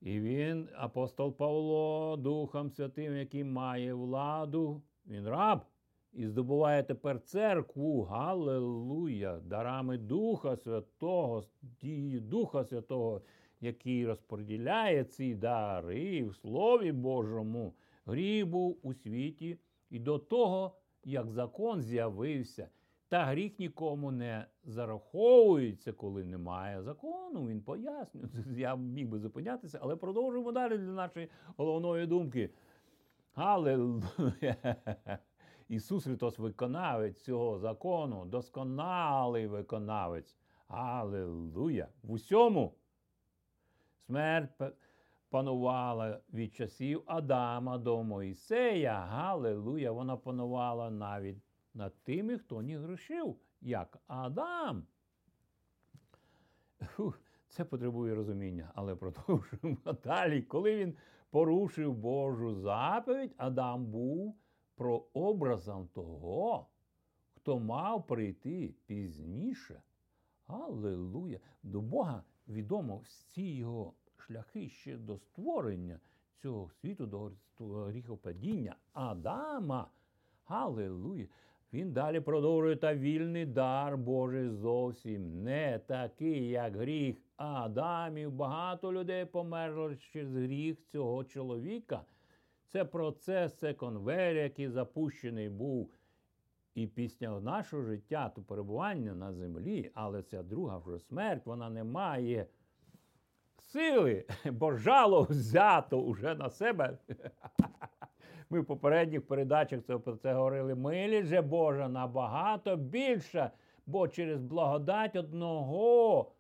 І 0.02 0.20
він, 0.20 0.70
апостол 0.76 1.38
Павло, 1.38 2.18
Духом 2.18 2.72
Святим, 2.72 3.18
який 3.18 3.44
має 3.44 3.94
владу, 3.94 4.82
він 5.08 5.28
раб. 5.28 5.62
І 6.14 6.28
здобуває 6.28 6.84
тепер 6.84 7.20
церкву, 7.20 8.04
Галилуя, 8.04 9.40
дарами 9.40 9.98
Духа 9.98 10.56
Святого, 10.56 11.44
дії 11.62 12.20
Духа 12.20 12.64
Святого, 12.64 13.22
який 13.66 14.06
розподіляє 14.06 15.04
ці 15.04 15.36
дари 15.36 16.24
в 16.24 16.36
Слові 16.36 16.92
Божому. 16.92 17.74
Гріх 18.06 18.48
був 18.48 18.80
у 18.84 18.94
світі 18.94 19.58
і 19.90 20.00
до 20.00 20.20
того, 20.20 20.76
як 21.04 21.30
закон 21.30 21.82
з'явився. 21.82 22.70
Та 23.10 23.26
гріх 23.26 23.60
нікому 23.60 24.12
не 24.12 24.46
зараховується, 24.64 25.94
коли 25.94 26.24
немає 26.24 26.82
закону. 26.82 27.48
Він 27.48 27.62
пояснює. 27.62 28.26
Я 28.58 28.76
міг 28.76 29.08
би 29.08 29.20
зупинятися, 29.20 29.80
але 29.82 29.96
продовжуємо 29.96 30.52
далі 30.52 30.78
для 30.78 30.92
нашої 30.92 31.30
головної 31.58 32.08
думки. 32.08 32.50
Аллилуйя! 33.34 34.76
Ісус 35.70 36.04
Христос 36.04 36.40
виконавець 36.40 37.22
цього 37.22 37.60
закону, 37.60 38.26
досконалий 38.26 39.48
виконавець. 39.48 40.38
Аллилуйя! 40.68 41.88
В 42.04 42.12
усьому 42.12 42.74
смерть 44.06 44.52
панувала 45.30 46.20
від 46.34 46.56
часів 46.56 47.04
Адама 47.06 47.78
до 47.78 48.04
Моїсея. 48.04 49.00
Галилуя! 49.00 49.92
Вона 49.92 50.18
панувала 50.18 50.90
навіть 50.90 51.44
над 51.74 52.04
тими, 52.04 52.38
хто 52.38 52.62
не 52.62 52.78
грішив, 52.78 53.36
як 53.62 53.98
Адам. 54.08 54.88
Це 57.48 57.66
потребує 57.66 58.16
розуміння, 58.16 58.72
але 58.76 58.96
продовжуємо 58.96 59.78
далі. 60.04 60.42
Коли 60.42 60.78
він 60.78 60.96
порушив 61.30 61.94
Божу 61.94 62.56
заповідь, 62.56 63.34
Адам 63.38 63.86
був 63.86 64.36
прообразом 64.76 65.88
того, 65.88 66.68
хто 67.36 67.60
мав 67.60 68.08
прийти 68.08 68.76
пізніше. 68.86 69.82
Аллилуйя! 70.48 71.40
До 71.64 71.82
Бога 71.82 72.24
відомо 72.48 72.98
всі 72.98 73.56
його 73.56 73.94
шляхи 74.18 74.70
ще 74.70 74.98
до 74.98 75.18
створення 75.18 76.00
цього 76.42 76.70
світу, 76.70 77.06
до 77.06 77.32
гріхопадіння 77.60 78.76
Адама. 78.94 79.88
Аллилуйя! 80.46 81.28
Він 81.74 81.92
далі 81.92 82.20
продовжує 82.20 82.76
та 82.76 82.96
вільний 82.96 83.46
дар 83.46 83.98
Божий 83.98 84.50
зовсім 84.50 85.44
не 85.44 85.80
такий, 85.80 86.50
як 86.50 86.76
гріх 86.76 87.16
Адамів. 87.38 88.32
Багато 88.32 88.94
людей 88.94 89.26
померло 89.26 89.96
через 89.96 90.36
гріх 90.36 90.78
цього 90.92 91.24
чоловіка. 91.24 92.02
Це 92.68 92.86
процес, 92.86 93.54
це 93.54 93.74
конвейер, 93.74 94.36
який 94.36 94.70
запущений 94.70 95.50
був 95.50 95.92
і 96.76 96.88
після 96.88 97.40
нашого 97.40 97.84
життя, 97.84 98.32
то 98.36 98.42
перебування 98.42 99.14
на 99.14 99.34
землі, 99.34 99.92
але 99.94 100.24
ця 100.24 100.44
друга 100.44 100.78
вже 100.78 101.00
смерть, 101.00 101.46
вона 101.46 101.70
не 101.70 101.84
має 101.84 102.48
сили, 103.58 104.26
бо 104.52 104.76
жало 104.76 105.22
взято 105.22 106.02
уже 106.02 106.36
на 106.36 106.50
себе. 106.50 106.98
Ми 108.50 108.60
в 108.60 108.66
попередніх 108.66 109.28
передачах 109.28 109.82
про 109.82 110.16
це 110.16 110.34
говорили. 110.34 110.76
Милість 110.76 111.28
же 111.28 111.42
Божа 111.42 111.88
набагато 111.90 112.76
більша, 112.76 113.52
бо 113.86 114.08
через 114.08 114.42
благодать 114.42 115.16
одного, 115.16 116.32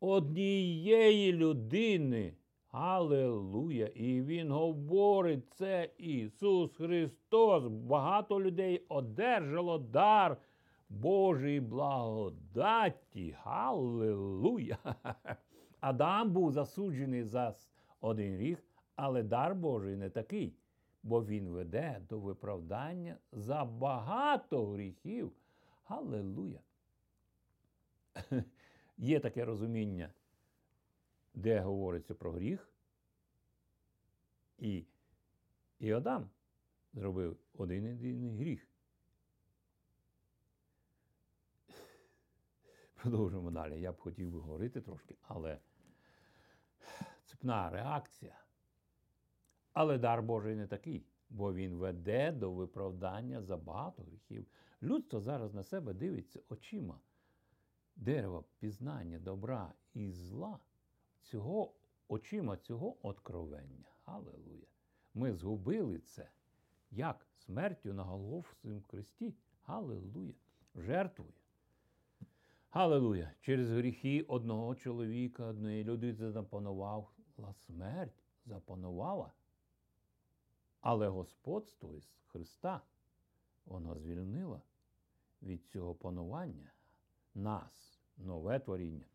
однієї 0.00 1.32
людини. 1.32 2.32
Аллилуйя! 2.80 3.86
І 3.86 4.22
Він 4.22 4.52
говорить, 4.52 5.54
це 5.54 5.90
Ісус 5.98 6.76
Христос. 6.76 7.66
Багато 7.66 8.40
людей 8.40 8.86
одержало 8.88 9.78
дар 9.78 10.36
Божої 10.88 11.60
благодаті. 11.60 13.36
Аллилуйя! 13.44 14.78
Адам 15.80 16.32
був 16.32 16.52
засуджений 16.52 17.24
за 17.24 17.54
один 18.00 18.36
рік, 18.36 18.64
але 18.96 19.22
дар 19.22 19.54
Божий 19.54 19.96
не 19.96 20.10
такий 20.10 20.54
бо 21.02 21.24
він 21.24 21.48
веде 21.48 22.00
до 22.08 22.18
виправдання 22.18 23.16
за 23.32 23.64
багато 23.64 24.66
гріхів. 24.66 25.32
Галилуя! 25.84 26.58
Є 28.98 29.20
таке 29.20 29.44
розуміння, 29.44 30.10
де 31.38 31.60
говориться 31.60 32.14
про 32.14 32.32
гріх, 32.32 32.72
і, 34.58 34.84
і 35.78 35.92
Адам 35.92 36.30
зробив 36.92 37.36
один 37.54 37.84
єдиний 37.84 38.36
гріх. 38.36 38.68
Продовжуємо 42.94 43.50
далі. 43.50 43.80
Я 43.80 43.92
б 43.92 43.98
хотів 43.98 44.30
би 44.30 44.38
говорити 44.40 44.80
трошки, 44.80 45.16
але 45.22 45.58
цепна 47.24 47.70
реакція. 47.70 48.40
Але 49.72 49.98
дар 49.98 50.22
Божий 50.22 50.56
не 50.56 50.66
такий, 50.66 51.06
бо 51.30 51.54
він 51.54 51.74
веде 51.74 52.32
до 52.32 52.52
виправдання 52.52 53.42
за 53.42 53.56
багато 53.56 54.02
гріхів. 54.02 54.46
Людство 54.82 55.20
зараз 55.20 55.54
на 55.54 55.62
себе 55.62 55.94
дивиться 55.94 56.40
очима. 56.48 57.00
Дерево 57.96 58.44
пізнання 58.58 59.18
добра 59.18 59.72
і 59.94 60.10
зла, 60.10 60.58
цього 61.28 61.72
очима 62.08 62.56
цього 62.56 62.96
откровення. 63.02 63.88
Аллилуйя! 64.04 64.66
Ми 65.14 65.32
згубили 65.32 65.98
це 65.98 66.30
як 66.90 67.26
смертю 67.36 67.94
на 67.94 68.04
Голгофському 68.04 68.80
кресті. 68.80 69.34
Аллилуйя! 69.62 70.34
Жертвує. 70.74 71.32
Аллилуйя! 72.70 73.32
Через 73.40 73.70
гріхи 73.70 74.22
одного 74.22 74.74
чоловіка, 74.74 75.44
одної 75.44 75.84
людини 75.84 76.30
запанувала 76.30 77.06
смерть, 77.66 78.24
запанувала. 78.46 79.32
Але 80.80 81.08
господство 81.08 81.94
із 81.94 82.08
Христа 82.26 82.80
воно 83.66 83.98
звільнило 83.98 84.62
від 85.42 85.66
цього 85.66 85.94
панування 85.94 86.72
нас, 87.34 88.00
нове 88.16 88.58
творіння. 88.58 89.06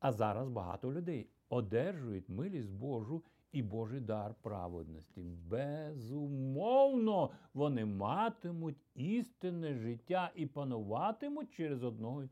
А 0.00 0.12
зараз 0.12 0.48
багато 0.48 0.92
людей 0.92 1.30
одержують 1.48 2.28
милість 2.28 2.70
Божу 2.70 3.22
і 3.52 3.62
Божий 3.62 4.00
дар 4.00 4.34
праведності. 4.42 5.20
Безумовно, 5.48 7.30
вони 7.54 7.84
матимуть 7.84 8.76
істинне 8.94 9.74
життя 9.74 10.30
і 10.34 10.46
пануватимуть 10.46 11.54
через 11.54 11.82
одного 11.82 12.24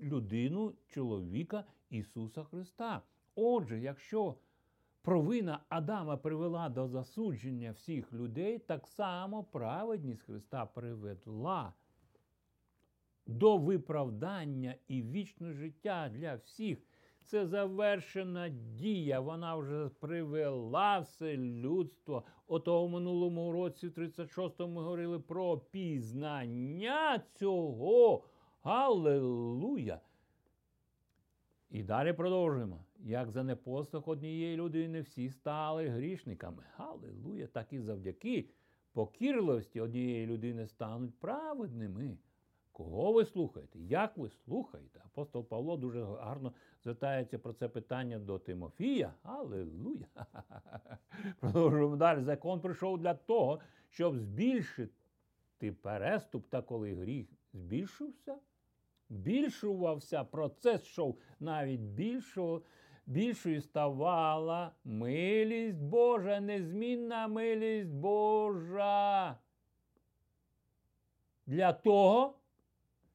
людину, 0.00 0.74
чоловіка 0.86 1.64
Ісуса 1.90 2.44
Христа. 2.44 3.02
Отже, 3.34 3.80
якщо 3.80 4.34
провина 5.02 5.60
Адама 5.68 6.16
привела 6.16 6.68
до 6.68 6.88
засудження 6.88 7.72
всіх 7.72 8.12
людей, 8.12 8.58
так 8.58 8.86
само 8.86 9.44
праведність 9.44 10.22
Христа 10.22 10.66
привела 10.66 11.72
до 13.26 13.58
виправдання 13.58 14.74
і 14.88 15.02
вічне 15.02 15.52
життя 15.52 16.10
для 16.14 16.34
всіх. 16.34 16.78
Це 17.24 17.46
завершена 17.46 18.48
дія, 18.48 19.20
вона 19.20 19.56
вже 19.56 19.88
привела 19.88 20.98
все 20.98 21.36
людство. 21.36 22.24
Ото 22.46 22.86
в 22.86 22.90
минулому 22.90 23.52
році, 23.52 23.88
в 23.88 23.90
36-му, 23.98 24.68
ми 24.74 24.82
говорили 24.82 25.20
про 25.20 25.58
пізнання 25.58 27.22
цього. 27.34 28.24
Аллилуйя! 28.62 30.00
І 31.70 31.82
далі 31.82 32.12
продовжуємо. 32.12 32.84
Як 32.98 33.30
за 33.30 33.42
непослух 33.42 34.08
однієї 34.08 34.56
людини 34.56 35.00
всі 35.00 35.30
стали 35.30 35.88
грішниками. 35.88 36.64
Аллилуйя! 36.76 37.46
Так 37.46 37.72
і 37.72 37.80
завдяки 37.80 38.48
покірливості 38.92 39.80
однієї 39.80 40.26
людини 40.26 40.66
стануть 40.66 41.14
праведними. 41.18 42.16
Кого 42.72 43.12
ви 43.12 43.24
слухаєте? 43.24 43.78
Як 43.78 44.16
ви 44.16 44.28
слухаєте? 44.28 45.00
Апостол 45.04 45.44
Павло 45.44 45.76
дуже 45.76 46.04
гарно 46.04 46.52
звертається 46.82 47.38
про 47.38 47.52
це 47.52 47.68
питання 47.68 48.18
до 48.18 48.38
Тимофія. 48.38 49.14
Аллилуйя! 49.22 50.06
Продовжуємо 51.40 51.96
далі. 51.96 52.22
Закон 52.22 52.60
прийшов 52.60 52.98
для 52.98 53.14
того, 53.14 53.60
щоб 53.88 54.16
збільшити 54.18 55.72
переступ, 55.82 56.46
та 56.48 56.62
коли 56.62 56.94
гріх 56.94 57.26
збільшився 57.52 58.38
збільшувався, 59.10 60.24
процес 60.24 60.82
йшов 60.82 61.18
навіть 61.40 61.80
більшого, 61.80 62.62
більшою 63.06 63.60
ставала 63.60 64.72
милість 64.84 65.78
Божа, 65.78 66.40
незмінна 66.40 67.28
милість 67.28 67.90
Божа. 67.90 69.38
Для 71.46 71.72
того, 71.72 72.39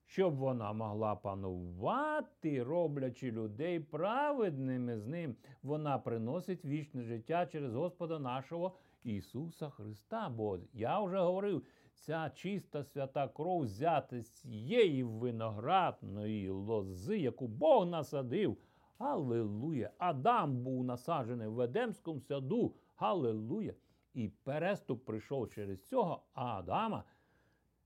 щоб 0.05 0.35
вона 0.35 0.73
могла 0.73 1.15
панувати, 1.15 2.63
роблячи 2.63 3.31
людей 3.31 3.79
праведними 3.79 4.99
з 4.99 5.07
ним. 5.07 5.35
Вона 5.63 5.97
приносить 5.97 6.65
вічне 6.65 7.03
життя 7.03 7.45
через 7.45 7.73
Господа 7.73 8.19
нашого 8.19 8.75
Ісуса 9.03 9.69
Христа. 9.69 10.29
Бо 10.29 10.59
я 10.73 10.99
вже 10.99 11.19
говорив, 11.19 11.65
ця 11.93 12.31
чиста 12.35 12.83
свята 12.83 13.27
кров 13.27 13.61
взята 13.61 14.21
з 14.21 14.29
цієї 14.29 15.03
виноградної 15.03 16.49
лози, 16.49 17.17
яку 17.17 17.47
Бог 17.47 17.85
насадив. 17.87 18.57
Аллилуйя! 18.97 19.91
Адам 19.97 20.63
був 20.63 20.83
насаджений 20.83 21.47
в 21.47 21.59
Едемському 21.59 22.21
саду. 22.21 22.75
Галилуя! 22.95 23.73
І 24.13 24.27
переступ 24.27 25.05
прийшов 25.05 25.49
через 25.49 25.87
цього 25.87 26.23
Адама. 26.33 27.03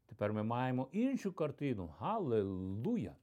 Тепер 0.10 0.34
ми 0.34 0.43
маємо 0.43 0.88
іншу 0.91 1.34
картину. 1.34 1.89
Галилуя! 2.00 3.15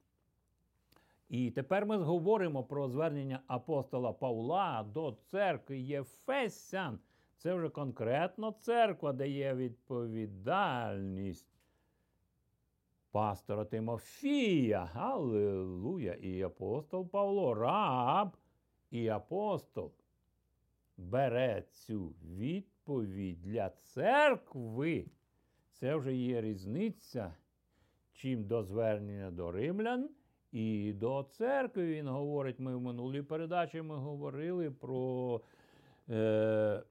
І 1.29 1.51
тепер 1.51 1.85
ми 1.85 1.97
говоримо 1.97 2.63
про 2.63 2.89
звернення 2.89 3.39
апостола 3.47 4.13
Павла 4.13 4.83
до 4.93 5.11
церкви 5.11 5.79
Єфесян. 5.79 6.99
Це 7.37 7.53
вже 7.53 7.69
конкретно 7.69 8.51
церква 8.51 9.13
дає 9.13 9.55
відповідальність 9.55 11.47
пастора 13.11 13.65
Тимофія. 13.65 14.85
Галилуя! 14.85 16.13
І 16.13 16.41
апостол 16.41 17.09
Павло, 17.09 17.53
раб 17.53 18.37
і 18.91 19.07
апостол 19.07 19.91
бере 20.97 21.63
цю 21.71 22.07
відповідь 22.23 23.41
для 23.41 23.69
церкви. 23.69 25.05
Це 25.79 25.95
вже 25.95 26.15
є 26.15 26.41
різниця, 26.41 27.33
чим 28.13 28.43
до 28.43 28.63
звернення 28.63 29.31
до 29.31 29.51
римлян 29.51 30.09
і 30.51 30.93
до 30.93 31.23
церкви. 31.31 31.85
Він 31.87 32.07
говорить, 32.07 32.59
ми 32.59 32.75
в 32.75 32.81
минулій 32.81 33.21
передачі 33.21 33.81
ми 33.81 33.95
говорили 33.95 34.71
про 34.71 35.41
е, 36.09 36.83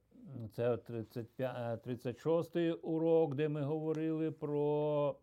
це 0.53 0.77
36 1.85 2.57
й 2.57 2.79
урок, 2.83 3.35
де 3.35 3.49
ми 3.49 3.63
говорили 3.63 4.31
про 4.31 5.17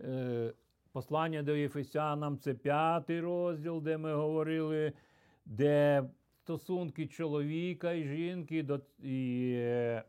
е, 0.00 0.52
послання 0.92 1.42
до 1.42 1.56
Єфесянам, 1.56 2.38
це 2.38 2.54
п'ятий 2.54 3.20
розділ, 3.20 3.82
де 3.82 3.98
ми 3.98 4.14
говорили, 4.14 4.92
де 5.46 6.04
стосунки 6.42 7.06
чоловіка 7.06 7.92
і 7.92 8.04
жінки 8.04 8.62
до 8.62 8.80
і, 9.02 9.52
е, 9.56 10.04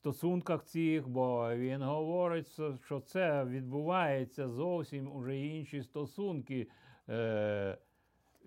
стосунках 0.00 0.64
цих, 0.64 1.08
бо 1.08 1.54
він 1.56 1.82
говорить, 1.82 2.60
що 2.84 3.00
це 3.00 3.44
відбувається 3.44 4.48
зовсім 4.48 5.16
уже 5.16 5.38
інші 5.38 5.82
стосунки 5.82 6.68
е, 7.08 7.78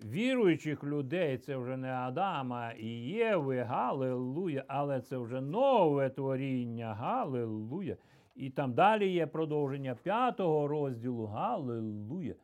віруючих 0.04 0.84
людей. 0.84 1.38
Це 1.38 1.56
вже 1.56 1.76
не 1.76 1.92
Адама 1.92 2.72
і 2.72 2.88
Єви, 3.08 3.58
Галилуя, 3.58 4.64
але 4.68 5.00
це 5.00 5.16
вже 5.16 5.40
нове 5.40 6.10
творіння, 6.10 6.94
Галилуя. 6.94 7.96
І 8.36 8.50
там 8.50 8.74
далі 8.74 9.12
є 9.12 9.26
продовження 9.26 9.94
п'ятого 9.94 10.68
розділу 10.68 11.26
Галилуя, 11.26 12.34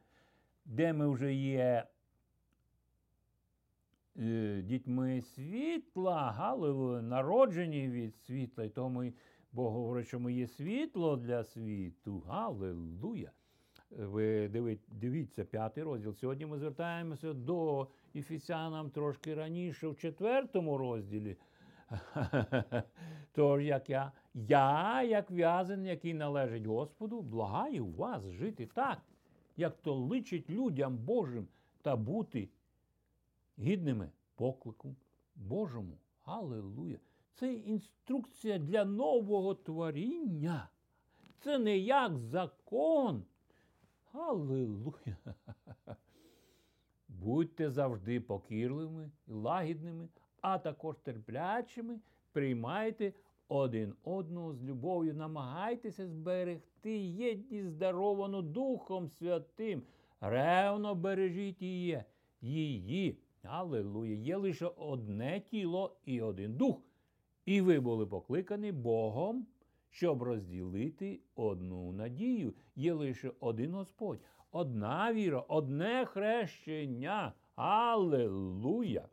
де 0.65 0.93
ми 0.93 1.09
вже 1.09 1.35
є. 1.35 1.85
Е, 4.21 4.63
дітьми 4.63 5.23
світла, 5.23 6.33
галилуя, 6.37 7.03
народжені 7.03 7.89
від 7.89 8.17
світла. 8.17 8.65
І 8.65 8.69
тому 8.69 9.13
Бог 9.53 9.73
говорить, 9.73 10.07
що 10.07 10.21
ми 10.21 10.33
є 10.33 10.47
світло 10.47 11.17
для 11.17 11.45
світу. 11.45 12.23
Галилуя. 12.27 13.31
Ви 13.91 14.49
дивіться 14.89 15.45
п'ятий 15.45 15.85
розділ. 15.85 16.15
Сьогодні 16.15 16.47
ми 16.47 16.59
звертаємося 16.59 17.33
до 17.33 17.89
Ефесянам 18.15 18.91
трошки 18.91 19.35
раніше, 19.35 19.89
в 19.89 19.97
четвертому 19.97 20.79
розділі. 20.79 21.37
Тож, 23.33 23.65
як 23.65 23.91
я, 23.91 24.13
я, 24.35 25.03
як 25.03 25.31
в'язан, 25.31 25.87
який 25.87 26.15
належить 26.15 26.67
Господу, 26.67 27.23
благаю 27.23 27.87
вас 27.87 28.25
жити 28.25 28.69
так, 28.75 28.99
як 29.57 29.77
то 29.83 29.95
личить 29.95 30.51
людям 30.51 30.97
Божим 30.97 31.49
та 31.83 31.97
бути 31.97 32.49
гідними 33.61 34.11
поклику 34.35 34.97
Божому. 35.37 35.99
Аллилуйя! 36.25 36.99
Це 37.35 37.55
інструкція 37.55 38.59
для 38.59 38.85
нового 38.85 39.55
творіння. 39.55 40.69
Це 41.39 41.59
не 41.59 41.79
як 41.79 42.19
закон. 42.19 43.25
Аллилуйя! 44.13 45.17
Будьте 47.09 47.71
завжди 47.71 48.21
покірливими 48.21 49.11
і 49.29 49.33
лагідними, 49.33 50.09
а 50.41 50.59
також 50.59 50.97
терплячими, 50.99 52.01
приймайте 52.33 53.13
один 53.49 53.95
одного 54.05 54.55
з 54.55 54.63
любов'ю, 54.63 55.15
намагайтеся 55.15 56.09
зберегти 56.09 56.99
єдність 56.99 57.69
здаровану 57.69 58.43
Духом 58.43 59.09
Святим. 59.09 59.83
Ревно 60.21 60.95
бережіть 60.95 61.63
її, 61.63 62.05
її. 62.41 63.19
Аллилуйя! 63.43 64.15
Є 64.15 64.37
лише 64.37 64.67
одне 64.67 65.41
тіло 65.41 65.97
і 66.05 66.23
один 66.23 66.57
дух. 66.57 66.83
І 67.45 67.61
ви 67.61 67.81
були 67.81 68.07
покликані 68.07 68.73
Богом, 68.73 69.47
щоб 69.91 70.23
розділити 70.23 71.21
одну 71.35 71.93
надію. 71.93 72.55
Є 72.77 72.93
лише 72.93 73.33
один 73.41 73.75
Господь, 73.75 74.21
одна 74.51 75.13
віра, 75.13 75.41
одне 75.49 76.07
хрещення. 76.07 77.33
Аллилуйя! 77.55 79.09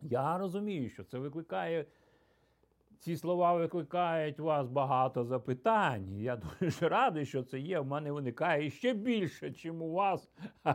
Я 0.00 0.38
розумію, 0.38 0.90
що 0.90 1.04
це 1.04 1.18
викликає. 1.18 1.86
Ці 2.98 3.16
слова 3.16 3.54
викликають 3.54 4.40
у 4.40 4.44
вас 4.44 4.68
багато 4.68 5.24
запитань. 5.24 6.20
Я 6.20 6.36
дуже 6.60 6.88
радий, 6.88 7.26
що 7.26 7.42
це 7.42 7.58
є. 7.58 7.80
У 7.80 7.84
мене 7.84 8.12
виникає 8.12 8.70
ще 8.70 8.94
більше, 8.94 9.50
ніж 9.50 9.66
у 9.66 9.92
вас. 9.92 10.30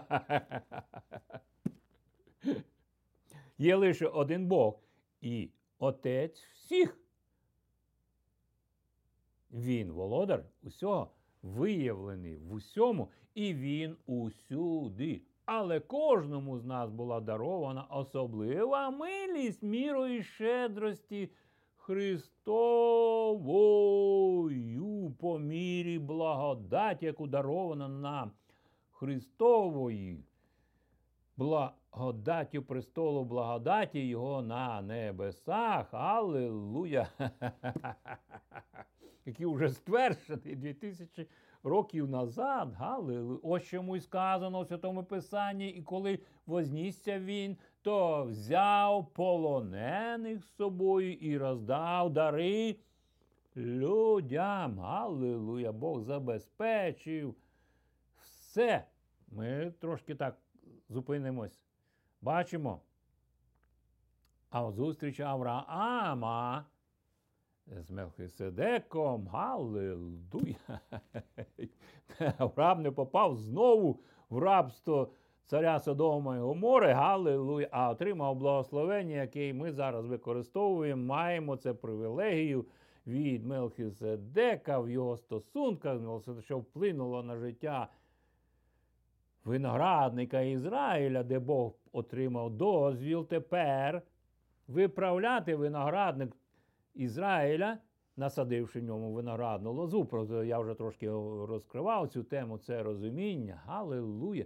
Є 3.58 3.76
лише 3.76 4.08
один 4.08 4.48
Бог 4.48 4.80
і 5.22 5.50
Отець 5.80 6.44
всіх. 6.54 7.00
Він, 9.52 9.92
володар, 9.92 10.46
усього, 10.64 11.12
виявлений 11.42 12.38
в 12.38 12.52
усьому, 12.52 13.12
і 13.36 13.54
він 13.54 13.98
усюди. 14.06 15.22
Але 15.46 15.80
кожному 15.80 16.60
з 16.60 16.66
нас 16.66 16.90
була 16.90 17.20
дарована 17.20 17.84
особлива 17.84 18.90
милість 18.90 19.64
мірою 19.64 20.24
щедрості 20.24 21.30
Христовою 21.76 23.08
по 25.20 25.40
мірі 25.40 26.00
благодаті, 26.00 27.06
яку 27.06 27.28
дарована 27.28 27.88
нам 27.88 28.32
Христовою 28.92 30.24
благодаттю 31.98 32.64
престолу 32.64 33.26
благодаті 33.26 34.08
Його 34.08 34.42
на 34.42 34.82
небесах. 34.82 35.94
Аллилуйя! 35.94 37.08
Який 39.26 39.46
вже 39.46 39.70
стверджений 39.70 40.56
2000 40.56 41.28
років 41.64 42.10
назад. 42.10 42.74
Галилуя. 42.74 43.40
Ось 43.44 43.64
чому 43.64 43.96
й 43.96 44.02
сказано 44.02 44.62
в 44.62 44.68
Святому 44.68 45.04
Писанні, 45.04 45.70
і 45.70 45.82
коли 45.82 46.20
вознісся 46.46 47.20
він, 47.20 47.58
то 47.82 48.26
взяв 48.26 49.14
полонених 49.14 50.44
з 50.44 50.56
собою 50.56 51.14
і 51.14 51.38
роздав 51.38 52.14
дари 52.14 52.76
людям. 53.56 54.80
Аллилуйя! 54.80 55.72
Бог 55.72 56.02
забезпечив 56.02 57.36
все. 58.22 58.84
Ми 59.28 59.74
трошки 59.80 60.16
так 60.16 60.38
зупинимось. 60.90 61.67
Бачимо. 62.22 62.82
А 64.50 64.72
зустріч 64.72 65.20
Авраама 65.20 66.66
з 67.68 67.92
Мелхиседеком. 67.92 69.28
Галилуя! 69.28 70.80
Авраам 72.38 72.82
не 72.82 72.92
попав 72.92 73.36
знову 73.36 74.00
в 74.30 74.38
рабство 74.38 75.12
царя 75.46 75.80
Содома 75.80 76.38
і 76.38 76.40
Гомори, 76.40 76.92
Галилуя, 76.92 77.68
а 77.72 77.90
отримав 77.90 78.36
благословення, 78.36 79.16
яке 79.16 79.54
ми 79.54 79.72
зараз 79.72 80.06
використовуємо. 80.06 81.04
Маємо 81.04 81.58
це 81.58 81.74
привілегію 81.74 82.66
від 83.08 83.46
Мелхиседека 83.46 84.80
в 84.80 84.90
його 84.90 85.18
стосунках, 85.18 86.00
що 86.42 86.58
вплинуло 86.58 87.24
на 87.24 87.38
життя 87.38 87.88
виноградника 89.46 90.42
Ізраїля, 90.42 91.24
де 91.24 91.40
Бог 91.40 91.74
отримав 91.98 92.50
дозвіл 92.50 93.28
тепер 93.28 94.02
виправляти 94.68 95.56
виноградник 95.56 96.38
Ізраїля 96.94 97.78
насадивши 98.18 98.80
в 98.80 98.84
ньому 98.84 99.14
виноградну 99.14 99.74
лозу. 99.74 100.06
Просто 100.06 100.44
я 100.44 100.60
вже 100.60 100.74
трошки 100.74 101.10
розкривав 101.46 102.10
цю 102.10 102.24
тему, 102.24 102.58
це 102.58 102.84
розуміння. 102.84 103.62
Галилуя. 103.66 104.46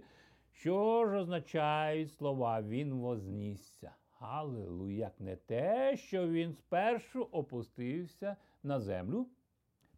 Що 0.50 1.06
ж 1.06 1.16
означають 1.16 2.12
слова 2.12 2.62
Він 2.62 2.94
вознісся? 2.94 3.90
Галилуя. 4.18 4.94
Як 4.94 5.20
не 5.20 5.36
те, 5.36 5.96
що 5.96 6.28
він 6.28 6.52
спершу 6.52 7.28
опустився 7.32 8.36
на 8.62 8.80
землю. 8.80 9.26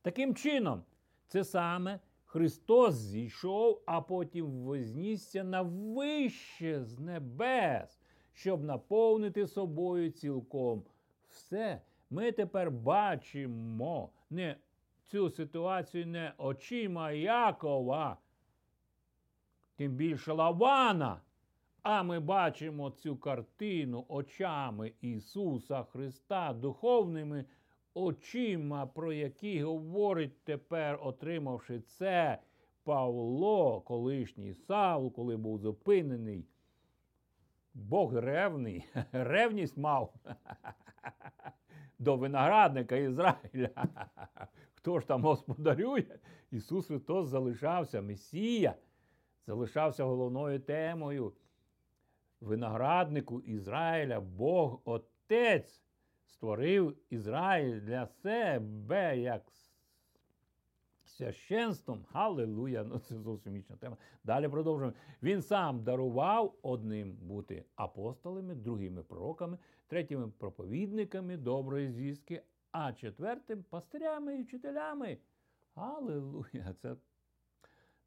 Таким 0.03 0.35
чином, 0.35 0.83
це 1.27 1.45
саме 1.45 2.01
Христос 2.35 2.95
зійшов, 2.95 3.83
а 3.87 4.01
потім 4.01 4.47
вознісся 4.47 5.45
на 5.45 5.63
вище 5.63 6.85
з 6.85 6.99
небес, 6.99 8.01
щоб 8.33 8.65
наповнити 8.65 9.47
собою 9.47 10.11
цілком 10.11 10.83
все. 11.29 11.81
Ми 12.11 12.33
тепер 12.33 12.71
бачимо 12.71 14.11
не 14.31 14.57
цю 15.05 15.31
ситуацію 15.31 16.07
не 16.07 16.33
очима 16.39 17.13
Якова, 17.13 18.17
тим 19.77 19.93
більше 19.93 20.33
Лавана. 20.33 21.21
А 21.83 22.03
ми 22.03 22.21
бачимо 22.21 22.91
цю 22.91 23.17
картину 23.17 24.05
очами 24.09 24.93
Ісуса 25.01 25.83
Христа, 25.83 26.53
духовними 26.53 27.45
очима, 27.95 28.87
про 28.87 29.13
які 29.13 29.63
говорить 29.63 30.45
тепер, 30.45 30.99
отримавши 31.03 31.81
це 31.81 32.39
Павло, 32.85 33.81
колишній 33.81 34.55
Савл, 34.55 35.13
коли 35.13 35.37
був 35.37 35.59
зупинений. 35.59 36.47
Бог 37.75 38.15
ревний, 38.17 38.85
ревність 39.13 39.77
мав 39.77 40.15
до 41.99 42.17
виноградника 42.17 42.97
Ізраїля. 42.97 43.71
Хто 44.75 45.01
ж 45.01 45.07
там 45.07 45.23
господарює? 45.23 46.05
Ісус 46.51 46.87
Христос 46.87 47.29
залишався 47.29 48.03
Месія, 48.03 48.75
залишався 49.47 50.05
головною 50.05 50.61
темою 50.61 51.33
винограднику 52.41 53.41
Ізраїля, 53.41 54.21
Бог 54.21 54.81
Отець 54.85 55.84
створив 56.27 56.97
Ізраїль 57.11 57.81
для 57.81 58.07
себе 58.07 59.19
як 59.19 59.43
священством. 61.05 62.07
Галилуя! 62.11 62.85
Ну, 62.85 62.99
це 62.99 63.19
зовсім 63.19 63.57
інша 63.57 63.77
тема. 63.77 63.97
Далі 64.25 64.49
продовжуємо. 64.49 64.97
Він 65.23 65.43
сам 65.43 65.85
дарував 65.85 66.55
одним 66.63 67.13
бути 67.13 67.65
апостолами, 67.75 68.55
другими 68.55 69.03
пророками, 69.03 69.59
третіми 69.87 70.29
проповідниками 70.29 71.37
доброї 71.37 71.91
звістки, 71.91 72.43
а 72.73 72.93
четвертим 72.93 73.63
пастирями 73.63 74.39
і 74.39 74.43
вчителями. 74.43 75.19
Галилуя! 75.75 76.75
Це 76.83 76.97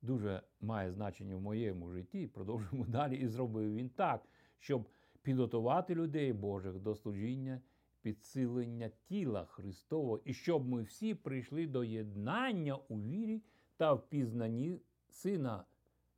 дуже 0.01 0.41
має 0.61 0.91
значення 0.91 1.35
в 1.35 1.41
моєму 1.41 1.91
житті. 1.91 2.27
Продовжуємо 2.27 2.85
далі. 2.89 3.15
І 3.17 3.27
зробив 3.27 3.75
він 3.75 3.89
так, 3.89 4.25
щоб 4.57 4.89
підготувати 5.21 5.95
людей 5.95 6.33
Божих 6.33 6.79
до 6.79 6.95
служіння, 6.95 7.61
підсилення 8.07 8.91
тіла 9.03 9.45
Христового, 9.45 10.19
і 10.25 10.33
щоб 10.33 10.67
ми 10.67 10.81
всі 10.81 11.13
прийшли 11.13 11.67
до 11.67 11.83
єднання 11.83 12.75
у 12.75 13.01
вірі 13.01 13.41
та 13.77 13.93
впізнанні 13.93 14.81
Сина 15.09 15.65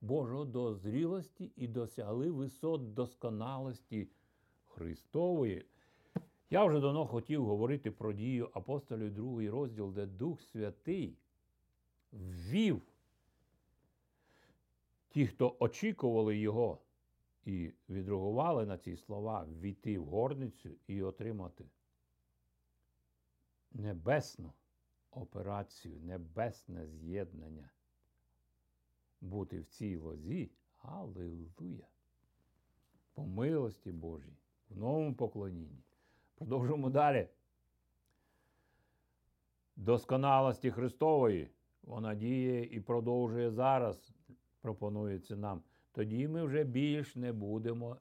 Божого 0.02 0.46
до 0.46 0.76
зрілості 0.76 1.52
і 1.56 1.68
досягли 1.68 2.32
висот 2.32 2.94
досконалості 2.94 4.08
Христової. 4.64 5.66
Я 6.50 6.66
вже 6.66 6.80
давно 6.80 7.06
хотів 7.06 7.46
говорити 7.46 7.92
про 7.92 8.14
дію 8.14 8.50
апостолів, 8.54 9.14
другий 9.14 9.50
розділ, 9.50 9.94
де 9.94 10.06
Дух 10.06 10.42
Святий 10.42 11.18
ввів 12.12 12.82
ті, 15.10 15.28
хто 15.28 15.56
очікували 15.60 16.38
його 16.38 16.80
і 17.46 17.72
відреагували 17.90 18.66
на 18.66 18.78
ці 18.78 18.96
слова, 18.96 19.48
війти 19.62 20.00
в 20.00 20.06
горницю 20.06 20.70
і 20.88 21.04
отримати 21.04 21.66
небесну 23.72 24.54
операцію, 25.12 26.00
небесне 26.00 26.88
з'єднання. 26.88 27.70
Бути 29.22 29.60
в 29.60 29.66
цій 29.66 29.98
лозі, 29.98 30.52
Аллилуйя! 30.78 31.88
По 33.14 33.26
милості 33.26 33.92
Божій, 33.92 34.38
в 34.70 34.78
новому 34.78 35.16
поклонінні. 35.16 35.84
Продовжуємо 36.36 36.90
далі. 36.90 37.28
Досконалості 39.76 40.72
Христової 40.72 41.50
вона 41.84 42.16
діє 42.16 42.64
і 42.64 42.80
продовжує 42.80 43.52
зараз, 43.52 44.12
пропонується 44.62 45.36
нам. 45.36 45.64
Тоді 45.92 46.28
ми 46.28 46.44
вже 46.44 46.64
більш 46.64 47.16
не 47.16 47.34
будемо 47.34 47.98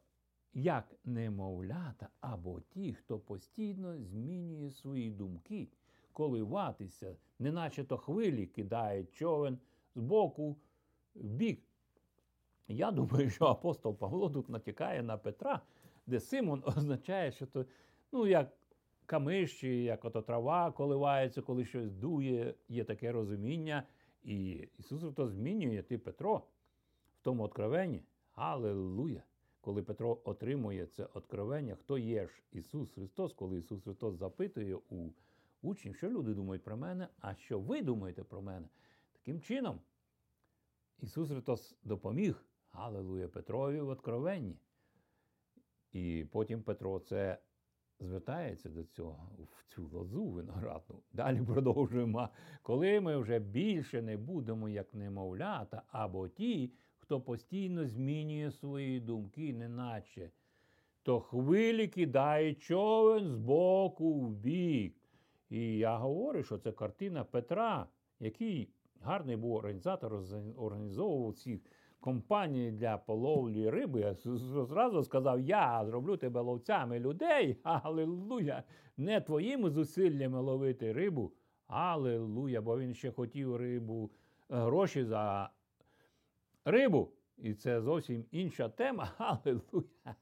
як 0.55 0.95
немовлята 1.05 2.09
або 2.21 2.61
ті, 2.61 2.95
хто 2.95 3.19
постійно 3.19 3.99
змінює 3.99 4.71
свої 4.71 5.11
думки, 5.11 5.69
коливатися, 6.13 7.17
неначе 7.39 7.85
то 7.85 7.97
хвилі 7.97 8.47
кидає 8.47 9.05
човен 9.05 9.59
з 9.95 10.01
боку 10.01 10.57
в 11.15 11.25
бік. 11.25 11.63
Я 12.69 12.91
думаю, 12.91 13.31
що 13.31 13.45
апостол 13.45 13.97
Павло 13.97 14.31
тут 14.31 14.49
натякає 14.49 15.03
на 15.03 15.19
Петра, 15.19 15.61
де 16.07 16.21
Симон 16.21 16.63
означає, 16.67 17.33
що 17.33 17.47
то, 17.47 17.67
ну, 18.13 18.27
як 18.27 18.53
камиші, 19.07 19.83
як 19.85 20.05
ото 20.05 20.23
трава 20.23 20.71
коливається, 20.73 21.43
коли 21.43 21.65
щось 21.65 21.93
дує, 21.93 22.55
є 22.69 22.85
таке 22.85 23.13
розуміння. 23.13 23.83
І 24.23 24.69
Ісус 24.79 25.01
Христос 25.01 25.31
змінює 25.31 25.83
ти 25.83 25.99
Петро 25.99 26.37
в 26.37 27.23
тому 27.23 27.43
откровенні. 27.43 28.03
Аллилуйя! 28.35 29.23
Коли 29.69 29.83
Петро 29.83 30.21
отримує 30.25 30.87
це 30.87 31.05
откровення, 31.05 31.75
хто 31.75 31.99
є 31.99 32.27
ж 32.27 32.43
Ісус 32.53 32.91
Христос, 32.91 33.33
коли 33.33 33.59
Ісус 33.59 33.83
Христос 33.83 34.15
запитує 34.15 34.75
у 34.75 35.11
учнів, 35.63 35.97
що 35.97 36.11
люди 36.11 36.35
думають 36.35 36.65
про 36.65 36.77
мене, 36.77 37.09
а 37.21 37.35
що 37.35 37.61
ви 37.61 37.83
думаєте 37.83 38.25
про 38.25 38.43
мене. 38.43 38.69
Таким 39.13 39.41
чином, 39.41 39.81
Ісус 40.99 41.31
Христос 41.31 41.77
допоміг 41.85 42.45
Аллилуйя 42.71 43.29
Петрові 43.29 43.81
в 43.81 43.89
откровенні. 43.89 44.59
І 45.93 46.27
потім 46.33 46.63
Петро 46.63 47.01
це 47.01 47.39
звертається 48.01 48.69
до 48.69 48.85
цього, 48.85 49.31
в 49.39 49.75
цю 49.75 49.89
лозу 49.89 50.27
виноградну. 50.27 51.03
Далі 51.13 51.43
продовжуємо. 51.43 52.29
Коли 52.63 53.01
ми 53.01 53.17
вже 53.17 53.39
більше 53.39 54.03
не 54.03 54.17
будемо 54.17 54.69
як 54.69 54.95
немовлята, 54.95 55.83
або 55.89 56.29
ті, 56.29 56.73
хто 57.09 57.21
постійно 57.21 57.87
змінює 57.87 58.51
свої 58.51 59.01
думки, 59.01 59.53
неначе, 59.53 60.31
то 61.03 61.21
хвилі 61.21 61.89
кидає 61.89 62.55
човен 62.55 63.29
з 63.29 63.37
боку 63.37 64.15
в 64.15 64.31
бік. 64.31 64.95
І 65.51 65.79
я 65.79 65.97
говорю, 65.97 66.43
що 66.43 66.59
це 66.59 66.73
картина 66.73 67.25
Петра, 67.25 67.87
який 68.21 68.71
гарний 69.01 69.37
був 69.37 69.53
організатор, 69.53 70.21
організовував 70.57 71.35
ці 71.35 71.61
компанії 72.01 72.71
для 72.73 72.97
половлі 72.99 73.71
риби. 73.71 74.17
Зразу 74.69 75.03
сказав: 75.03 75.41
я 75.41 75.85
зроблю 75.87 76.17
тебе 76.17 76.41
ловцями 76.41 76.99
людей, 76.99 77.57
аллилуйя, 77.63 78.63
не 78.97 79.21
твоїми 79.21 79.71
зусиллями 79.71 80.41
ловити 80.41 80.93
рибу. 80.93 81.33
Аллилуйя, 81.67 82.61
бо 82.61 82.79
він 82.79 82.95
ще 82.95 83.11
хотів 83.11 83.57
рибу, 83.57 84.11
гроші 84.49 85.05
за 85.05 85.51
рибу. 86.71 87.13
І 87.39 87.55
це 87.55 87.81
зовсім 87.81 88.25
інша 88.31 88.69
тема. 88.69 89.13
Аллилуйя. 89.19 90.17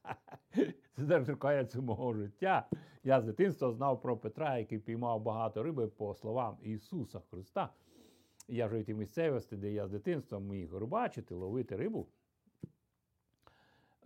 Це 0.96 1.24
торкається 1.24 1.80
мого 1.80 2.14
життя. 2.14 2.68
Я 3.04 3.20
з 3.20 3.24
дитинства 3.24 3.72
знав 3.72 4.00
про 4.00 4.16
Петра, 4.16 4.58
який 4.58 4.78
піймав 4.78 5.22
багато 5.22 5.62
риби 5.62 5.86
по 5.86 6.14
словам 6.14 6.56
Ісуса 6.62 7.20
Христа. 7.30 7.72
Я 8.48 8.68
жив 8.68 8.82
в 8.82 8.84
тій 8.84 8.94
місцевості, 8.94 9.56
де 9.56 9.72
я 9.72 9.86
з 9.86 9.90
дитинства 9.90 10.40
міг 10.40 10.74
рибачити, 10.74 11.34
ловити 11.34 11.76
рибу. 11.76 12.08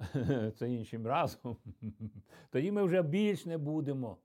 Це 0.56 0.72
іншим 0.72 1.06
разом. 1.06 1.56
Тоді 2.50 2.72
ми 2.72 2.82
вже 2.82 3.02
більш 3.02 3.46
не 3.46 3.58
будемо, 3.58 4.18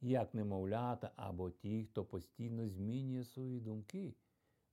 як 0.00 0.34
немовлята, 0.34 1.10
або 1.16 1.50
ті, 1.50 1.84
хто 1.84 2.04
постійно 2.04 2.68
змінює 2.68 3.24
свої 3.24 3.60
думки 3.60 4.14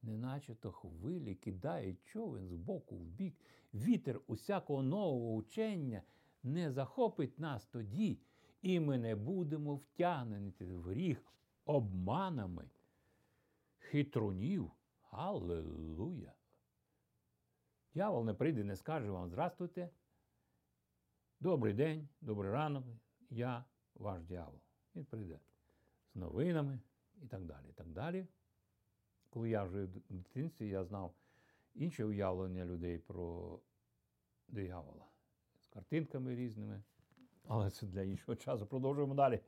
неначе 0.01 0.55
то 0.55 0.71
хвилі 0.71 1.35
кидають 1.35 2.03
човен 2.03 2.47
з 2.47 2.55
боку 2.55 2.95
в 2.95 3.05
бік. 3.05 3.35
Вітер 3.73 4.21
усякого 4.27 4.83
нового 4.83 5.33
учення 5.33 6.01
не 6.43 6.71
захопить 6.71 7.39
нас 7.39 7.65
тоді, 7.65 8.19
і 8.61 8.79
ми 8.79 8.97
не 8.97 9.15
будемо 9.15 9.75
втягнені 9.75 10.53
в 10.59 10.81
гріх 10.81 11.25
обманами 11.65 12.69
хитрунів. 13.79 14.71
Аллилуйя! 15.11 16.33
Дьявол 17.93 18.25
не 18.25 18.33
прийде, 18.33 18.63
не 18.63 18.75
скаже 18.75 19.11
вам 19.11 19.27
здрастуйте. 19.27 19.89
Добрий 21.39 21.73
день, 21.73 22.07
добрий 22.21 22.51
ранок, 22.51 22.85
я 23.29 23.65
ваш 23.95 24.23
дьявол. 24.23 24.61
Він 24.95 25.05
прийде 25.05 25.39
з 26.13 26.15
новинами, 26.15 26.79
і 27.21 27.27
так 27.27 27.45
далі. 27.45 27.65
і 27.69 27.73
так 27.73 27.87
далі. 27.87 28.27
Коли 29.29 29.49
я 29.49 29.67
жив 29.67 29.89
в 30.09 30.13
дитинстві, 30.13 30.67
я 30.67 30.83
знав 30.83 31.13
інше 31.75 32.05
уявлення 32.05 32.65
людей 32.65 32.97
про 32.97 33.59
диявола 34.47 35.05
з 35.59 35.67
картинками 35.67 36.35
різними. 36.35 36.83
Але 37.47 37.69
це 37.69 37.85
для 37.85 38.01
іншого 38.01 38.35
часу. 38.35 38.65
Продовжуємо 38.65 39.13
далі. 39.13 39.39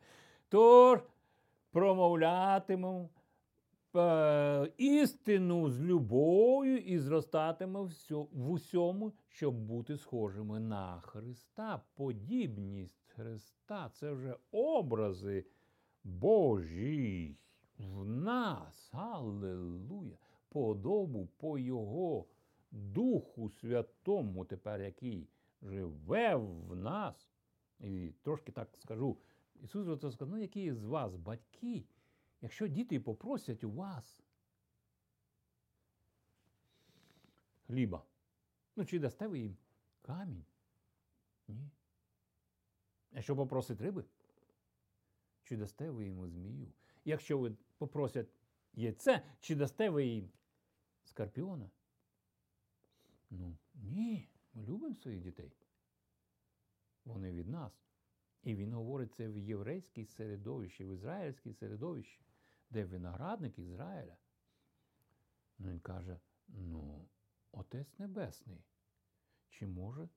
Тож 0.49 0.99
промовлятимемо 1.71 3.09
е, 3.95 4.71
істину 4.77 5.69
з 5.69 5.81
любов'ю 5.81 6.77
і 6.77 6.99
зростатиме 6.99 7.79
в 8.31 8.51
усьому, 8.51 9.13
щоб 9.27 9.55
бути 9.55 9.97
схожими 9.97 10.59
на 10.59 10.99
Христа. 10.99 11.81
Подібність 11.93 13.03
Христа 13.07 13.89
це 13.93 14.11
вже 14.11 14.35
образи 14.51 15.45
Божі 16.03 17.37
в 17.87 18.05
нас. 18.05 18.89
Аллилуйя! 18.93 20.17
Подобу 20.49 21.27
по 21.37 21.57
Його 21.57 22.25
Духу 22.71 23.49
Святому, 23.49 24.45
тепер 24.45 24.81
який 24.81 25.29
живе 25.61 26.35
в 26.35 26.75
нас. 26.75 27.27
І 27.79 28.13
трошки 28.21 28.51
так 28.51 28.77
скажу. 28.77 29.17
Ісус 29.63 29.97
сказав, 29.97 30.29
ну 30.29 30.37
які 30.37 30.73
з 30.73 30.85
вас 30.85 31.15
батьки, 31.15 31.85
якщо 32.41 32.67
діти 32.67 32.99
попросять 32.99 33.63
у 33.63 33.71
вас 33.71 34.21
хліба, 37.67 38.03
ну 38.75 38.85
чи 38.85 38.99
дасте 38.99 39.27
ви 39.27 39.39
їм 39.39 39.57
камінь? 40.01 40.45
Ні. 41.47 41.71
Якщо 43.11 43.35
попросить 43.35 43.81
риби, 43.81 44.05
чи 45.43 45.57
дасте 45.57 45.89
ви 45.89 46.05
йому 46.05 46.27
змію? 46.27 46.67
Якщо 47.05 47.37
ви 47.37 47.55
попросять 47.81 48.27
яйце, 48.73 49.23
чи 49.39 49.55
дасте 49.55 49.89
ви 49.89 50.05
їм 50.05 50.29
скорпіона? 51.03 51.69
Ну, 53.29 53.57
ні, 53.73 54.29
ми 54.53 54.65
любимо 54.65 54.95
своїх 54.95 55.21
дітей. 55.21 55.51
Вони 57.05 57.31
від 57.31 57.47
нас. 57.47 57.83
І 58.43 58.55
він 58.55 58.73
говорить 58.73 59.13
це 59.13 59.27
в 59.27 59.37
єврейській 59.37 60.05
середовищі, 60.05 60.85
в 60.85 60.93
ізраїльській 60.93 61.53
середовищі, 61.53 62.21
де 62.69 62.85
виноградник 62.85 63.59
Ізраїля. 63.59 64.17
Ну, 65.59 65.69
він 65.69 65.79
каже: 65.79 66.19
ну, 66.47 67.07
Отець 67.51 67.99
Небесний, 67.99 68.63
чи 69.49 69.67
може 69.67 70.09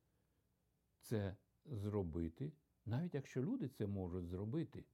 це 1.00 1.36
зробити, 1.64 2.52
навіть 2.86 3.14
якщо 3.14 3.42
люди 3.42 3.68
це 3.68 3.86
можуть 3.86 4.26
зробити? 4.26 4.84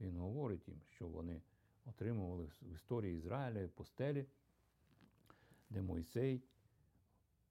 Він 0.00 0.16
говорить 0.16 0.68
їм, 0.68 0.82
що 0.84 1.08
вони 1.08 1.42
отримували 1.88 2.44
в 2.44 2.72
історії 2.72 3.16
Ізраїля 3.16 3.68
постелі, 3.68 4.26
де 5.70 5.82
Мойсей 5.82 6.42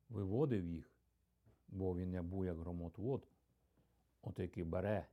виводив 0.09 0.65
їх, 0.65 0.91
бо 1.67 1.95
він 1.95 2.11
не 2.11 2.21
був 2.21 2.45
як 2.45 2.57
громотвод, 2.57 3.27
от 4.21 4.39
який 4.39 4.63
бере 4.63 5.07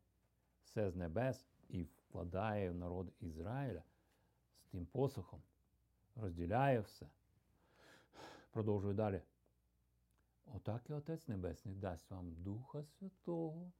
все 0.62 0.90
з 0.90 0.96
небес 0.96 1.46
і 1.68 1.82
вкладає 1.82 2.70
в 2.70 2.74
народ 2.74 3.12
Ізраїля 3.20 3.82
з 4.60 4.66
тим 4.66 4.86
посохом, 4.86 5.42
розділяє 6.16 6.80
все. 6.80 7.06
Продовжую 8.50 8.94
далі. 8.94 9.22
Отак 10.46 10.90
і 10.90 10.92
Отець 10.92 11.28
Небесний 11.28 11.74
дасть 11.74 12.10
вам 12.10 12.34
Духа 12.34 12.84
Святого 12.84 13.72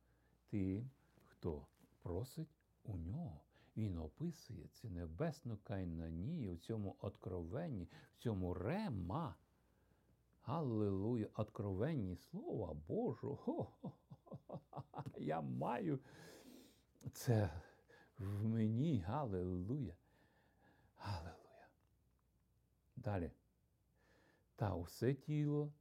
тим, 0.51 0.91
хто 1.29 1.67
просить 2.03 2.57
у 2.85 2.97
нього. 2.97 3.41
Він 3.77 3.99
описує 3.99 4.69
цю 4.69 4.91
небесну 4.91 5.59
кайнанію 5.65 6.55
в 6.55 6.59
цьому 6.59 6.97
откровенні, 7.01 7.89
в 8.15 8.23
цьому 8.23 8.55
рема. 8.55 9.35
Аллилуйя, 10.43 11.29
откровенні 11.35 12.17
слова 12.17 12.75
Божого. 12.75 13.73
Я 15.19 15.41
маю 15.41 16.01
це 17.13 17.51
в 18.19 18.45
мені. 18.45 19.01
Галилуя. 19.01 19.95
Галилуя. 20.97 21.69
Далі. 22.97 23.31
Та 24.57 24.75
усе 24.75 25.15
тіло 25.15 25.73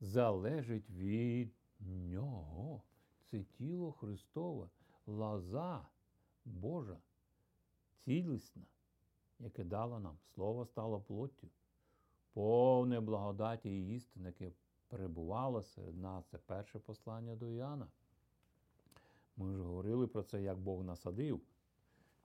залежить 0.00 0.90
від 0.90 1.54
нього. 1.80 2.82
Це 3.30 3.44
тіло 3.44 3.92
Христове, 3.92 4.68
лоза 5.06 5.86
Божа, 6.44 6.96
цілісна, 7.98 8.62
яке 9.38 9.64
дало 9.64 10.00
нам. 10.00 10.18
Слово 10.34 10.66
стало 10.66 11.00
плоттю, 11.00 11.48
повне 12.32 13.00
благодаті 13.00 13.70
і 13.70 13.94
істини, 13.94 14.26
яке 14.26 14.52
перебувало 14.88 15.62
серед 15.62 15.96
нас. 15.96 16.26
Це 16.26 16.38
перше 16.38 16.78
послання 16.78 17.36
до 17.36 17.50
Іоанна. 17.50 17.86
Ми 19.36 19.52
вже 19.52 19.62
говорили 19.62 20.06
про 20.06 20.22
це, 20.22 20.42
як 20.42 20.58
Бог 20.58 20.84
насадив 20.84 21.40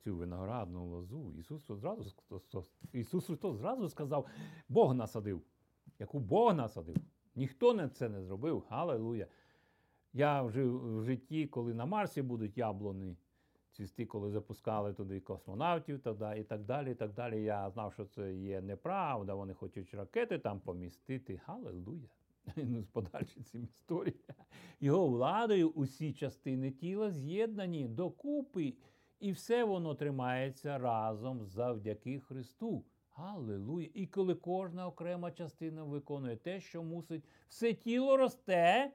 цю 0.03 0.15
виноградну 0.15 0.85
лозу. 0.85 1.33
Ісус 1.39 1.67
зразу, 1.67 2.11
Ісус 2.93 3.25
Христос 3.25 3.57
зразу 3.57 3.89
сказав, 3.89 4.27
Бог 4.69 4.93
насадив. 4.93 5.41
Яку 5.99 6.19
Бог 6.19 6.55
насадив. 6.55 6.97
Ніхто 7.35 7.87
це 7.87 8.09
не 8.09 8.23
зробив. 8.23 8.63
Галилуя. 8.69 9.27
Я 10.13 10.41
вже 10.41 10.63
в 10.65 11.03
житті, 11.03 11.47
коли 11.47 11.73
на 11.73 11.85
Марсі 11.85 12.21
будуть 12.21 12.57
яблуни 12.57 13.15
цвісти, 13.71 14.05
коли 14.05 14.31
запускали 14.31 14.93
туди 14.93 15.19
космонавтів 15.19 15.95
і 15.95 15.99
так 15.99 16.17
далі. 16.63 16.91
і 16.91 16.95
так 16.95 17.13
далі. 17.13 17.43
Я 17.43 17.69
знав, 17.69 17.93
що 17.93 18.05
це 18.05 18.35
є 18.35 18.61
неправда. 18.61 19.35
Вони 19.35 19.53
хочуть 19.53 19.93
ракети 19.93 20.39
там 20.39 20.59
помістити. 20.59 21.41
Галилуя. 21.45 22.09
Ну, 22.55 22.81
з 22.83 22.87
подальші 22.87 23.41
цим 23.41 23.63
історії. 23.63 24.15
Його 24.79 25.07
владою 25.07 25.69
усі 25.69 26.13
частини 26.13 26.71
тіла 26.71 27.11
з'єднані 27.11 27.87
докупи, 27.87 28.73
і 29.19 29.31
все 29.31 29.63
воно 29.63 29.95
тримається 29.95 30.77
разом 30.77 31.45
завдяки 31.45 32.19
Христу. 32.19 32.85
Аллилуйя! 33.11 33.89
І 33.93 34.05
коли 34.07 34.35
кожна 34.35 34.87
окрема 34.87 35.31
частина 35.31 35.83
виконує 35.83 36.35
те, 36.35 36.59
що 36.59 36.83
мусить, 36.83 37.23
все 37.47 37.73
тіло 37.73 38.17
росте 38.17 38.91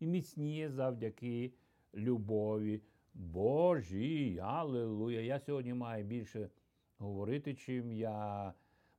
і 0.00 0.06
міцніє 0.06 0.70
завдяки 0.70 1.52
любові 1.94 2.82
Божій. 3.14 4.40
Аллилуйя! 4.42 5.20
Я 5.20 5.38
сьогодні 5.38 5.74
маю 5.74 6.04
більше 6.04 6.48
говорити, 6.98 7.54
чим 7.54 7.92
я 7.92 8.52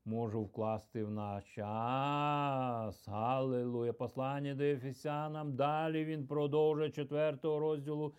можу 0.05 0.41
вкласти 0.41 1.03
в 1.03 1.11
наш 1.11 1.55
час. 1.55 3.07
Аллилуйя! 3.07 3.93
Послання 3.93 4.55
до 4.55 4.63
Ефесянам. 4.63 5.55
Далі 5.55 6.05
він 6.05 6.27
продовжує 6.27 6.89
4 6.89 7.37
розділу. 7.43 8.13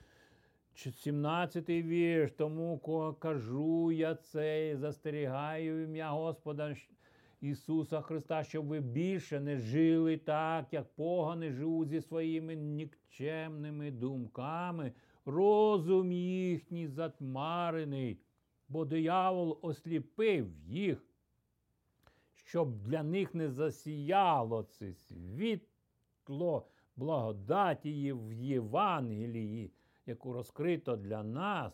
17-й 0.77 1.83
вірш, 1.83 2.33
тому 2.33 2.79
кажу 3.19 3.93
я 3.93 4.15
це 4.15 4.71
і 4.71 4.77
застерігаю 4.77 5.85
ім'я 5.85 6.11
Господа 6.11 6.77
Ісуса 7.41 8.01
Христа, 8.01 8.45
щоб 8.45 8.67
ви 8.67 8.81
більше 8.81 9.41
не 9.41 9.57
жили 9.57 10.17
так, 10.17 10.73
як 10.73 10.95
погани 10.95 11.53
живуть 11.53 11.89
зі 11.89 12.01
своїми 12.01 12.55
нікчемними 12.55 13.91
думками, 13.91 14.93
розум 15.25 16.13
їхній 16.13 16.89
затьмарений, 16.89 18.21
бо 18.69 18.85
диявол 18.85 19.59
осліпив 19.63 20.51
їх, 20.67 21.05
щоб 22.35 22.83
для 22.83 23.03
них 23.03 23.35
не 23.35 23.51
засіяло 23.51 24.63
це 24.63 24.95
світло 24.95 26.67
благодаті 26.97 28.13
в 28.13 28.33
Євангелії 28.33 29.73
яку 30.07 30.33
розкрито 30.33 30.97
для 30.97 31.23
нас, 31.23 31.73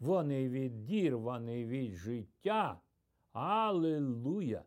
вони 0.00 0.48
відірвані 0.48 1.64
від 1.64 1.92
життя. 1.92 2.80
Аллилуйя! 3.32 4.62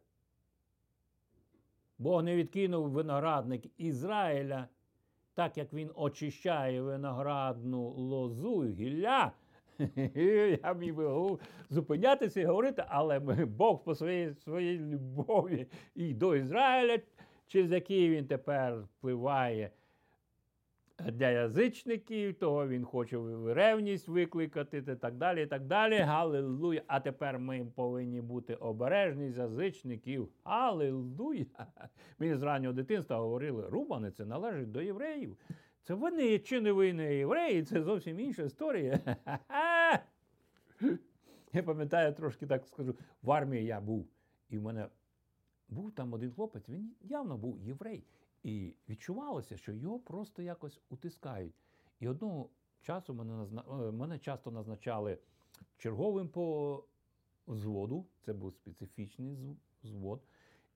Бог 1.97 2.23
не 2.23 2.35
відкинув 2.35 2.89
виноградник 2.89 3.65
Ізраїля, 3.77 4.67
так 5.35 5.57
як 5.57 5.73
він 5.73 5.91
очищає 5.95 6.81
виноградну 6.81 7.89
лозу 7.89 8.63
гілля. 8.65 9.31
Я 10.63 10.73
міг 10.73 10.95
би 10.95 11.07
гу- 11.07 11.39
зупинятися 11.69 12.41
і 12.41 12.45
говорити, 12.45 12.83
але 12.87 13.19
Бог 13.45 13.83
по 13.83 13.95
своїй, 13.95 14.33
своїй 14.33 14.79
любові 14.79 15.67
і 15.95 16.13
до 16.13 16.35
Ізраїля, 16.35 16.99
через 17.47 17.71
який 17.71 18.09
він 18.09 18.27
тепер 18.27 18.81
впливає 18.81 19.71
для 20.99 21.29
язичників, 21.29 22.33
того 22.33 22.67
він 22.67 22.85
хоче 22.85 23.19
ревність 23.45 24.07
викликати, 24.07 24.77
і 24.77 24.81
так 24.81 25.15
далі. 25.15 25.43
і 25.43 25.45
так 25.45 25.65
далі. 25.65 25.97
Галилуя. 25.97 26.81
А 26.87 26.99
тепер 26.99 27.39
ми 27.39 27.67
повинні 27.75 28.21
бути 28.21 28.55
обережні 28.55 29.31
з 29.31 29.37
язичників. 29.37 30.29
Галилуя. 30.43 31.45
Мені 32.19 32.35
з 32.35 32.41
раннього 32.41 32.73
дитинства 32.73 33.17
говорили, 33.17 33.69
рубани 33.69 34.11
це 34.11 34.25
належить 34.25 34.71
до 34.71 34.81
євреїв. 34.81 35.37
Це 35.83 35.93
вони 35.93 36.39
чи 36.39 36.61
не 36.61 36.71
ви 36.71 36.93
не 36.93 37.15
євреї, 37.15 37.63
це 37.63 37.81
зовсім 37.81 38.19
інша 38.19 38.43
історія. 38.43 38.99
Я 41.53 41.63
пам'ятаю, 41.63 42.13
трошки 42.13 42.47
так 42.47 42.67
скажу, 42.67 42.95
в 43.21 43.31
армії 43.31 43.65
я 43.65 43.81
був. 43.81 44.07
І 44.49 44.57
в 44.57 44.61
мене 44.61 44.87
був 45.69 45.91
там 45.91 46.13
один 46.13 46.31
хлопець, 46.31 46.69
він 46.69 46.91
явно 47.01 47.37
був 47.37 47.61
єврей. 47.61 48.03
І 48.45 48.73
відчувалося, 48.89 49.57
що 49.57 49.73
його 49.73 49.99
просто 49.99 50.41
якось 50.41 50.81
утискають. 50.89 51.55
І 51.99 52.07
одного 52.07 52.49
часу 52.81 53.13
мене 53.13 53.33
назна... 53.33 53.63
Е, 53.69 53.91
мене 53.91 54.19
часто 54.19 54.51
назначали 54.51 55.17
черговим 55.77 56.29
по 56.29 56.83
взводу, 57.47 58.05
це 58.21 58.33
був 58.33 58.53
специфічний 58.53 59.57
взвод. 59.83 60.21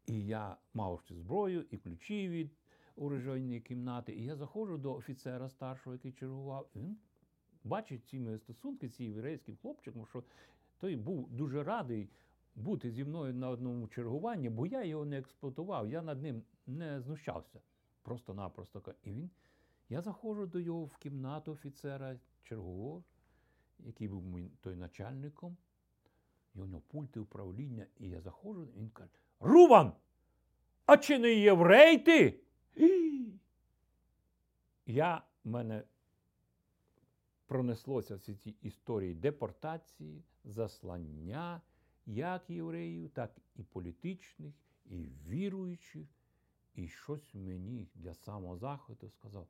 І 0.08 0.26
я 0.26 0.58
мав 0.74 1.02
ще 1.02 1.16
зброю 1.16 1.66
і 1.72 1.78
ключі 1.78 2.30
від 2.30 2.52
оружейної 2.96 3.62
кімнати. 3.62 4.16
І 4.16 4.26
я 4.26 4.36
заходжу 4.36 4.78
до 4.78 4.94
офіцера 4.94 5.50
старшого, 5.50 5.94
який 5.94 6.12
чергував. 6.12 6.70
Він 6.76 6.98
бачить 7.64 8.06
ці 8.06 8.20
мої 8.20 8.38
стосунки, 8.38 8.90
ці 8.90 9.04
єврейським 9.04 9.58
хлопчиком, 9.58 10.06
що 10.06 10.24
той 10.80 10.96
був 10.96 11.30
дуже 11.32 11.64
радий 11.64 12.10
бути 12.56 12.92
зі 12.92 13.04
мною 13.04 13.34
на 13.34 13.50
одному 13.50 13.88
чергуванні, 13.88 14.50
бо 14.50 14.66
я 14.66 14.84
його 14.84 15.06
не 15.06 15.18
експлуатував, 15.18 15.90
я 15.90 16.02
над 16.02 16.22
ним 16.22 16.44
не 16.70 17.02
знущався. 17.02 17.62
Просто-напросто. 18.02 18.96
І 19.04 19.12
він, 19.12 19.30
я 19.90 20.02
заходжу 20.02 20.46
до 20.46 20.60
його 20.60 20.86
в 20.86 20.98
кімнату 20.98 21.52
офіцера 21.52 22.20
чергового, 22.44 23.04
який 23.80 24.08
був 24.08 24.52
той 24.62 24.76
начальником, 24.76 25.58
і 26.56 26.60
у 26.60 26.66
нього 26.66 26.84
пульти 26.88 27.20
управління, 27.20 27.86
і 27.98 28.10
я 28.10 28.22
заходжу, 28.22 28.64
і 28.64 28.80
він 28.80 28.90
каже: 28.90 29.12
Рубан! 29.40 29.94
А 30.86 30.98
чи 30.98 31.20
не 31.20 31.34
єврей 31.34 31.98
ти? 31.98 32.40
Я 34.86 35.24
мене 35.44 35.84
пронеслося 37.46 38.16
всі 38.16 38.36
ці 38.36 38.56
історії 38.62 39.14
депортації, 39.14 40.24
заслання 40.44 41.62
як 42.06 42.50
євреїв, 42.50 43.10
так 43.10 43.36
і 43.56 43.64
політичних, 43.64 44.54
і 44.86 45.10
віруючих. 45.28 46.08
І 46.76 46.88
щось 46.88 47.34
мені 47.34 47.88
для 47.96 48.14
самозахисту 48.14 49.10
сказав, 49.10 49.48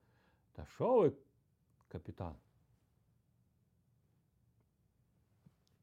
та 0.51 0.65
що 0.65 0.99
ви, 0.99 1.13
капітан? 1.87 2.35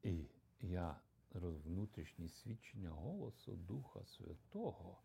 І 0.03 0.25
я 0.61 0.99
внутрішнє 1.33 2.29
свідчення 2.29 2.89
голосу 2.89 3.55
Духа 3.55 4.05
Святого. 4.05 4.97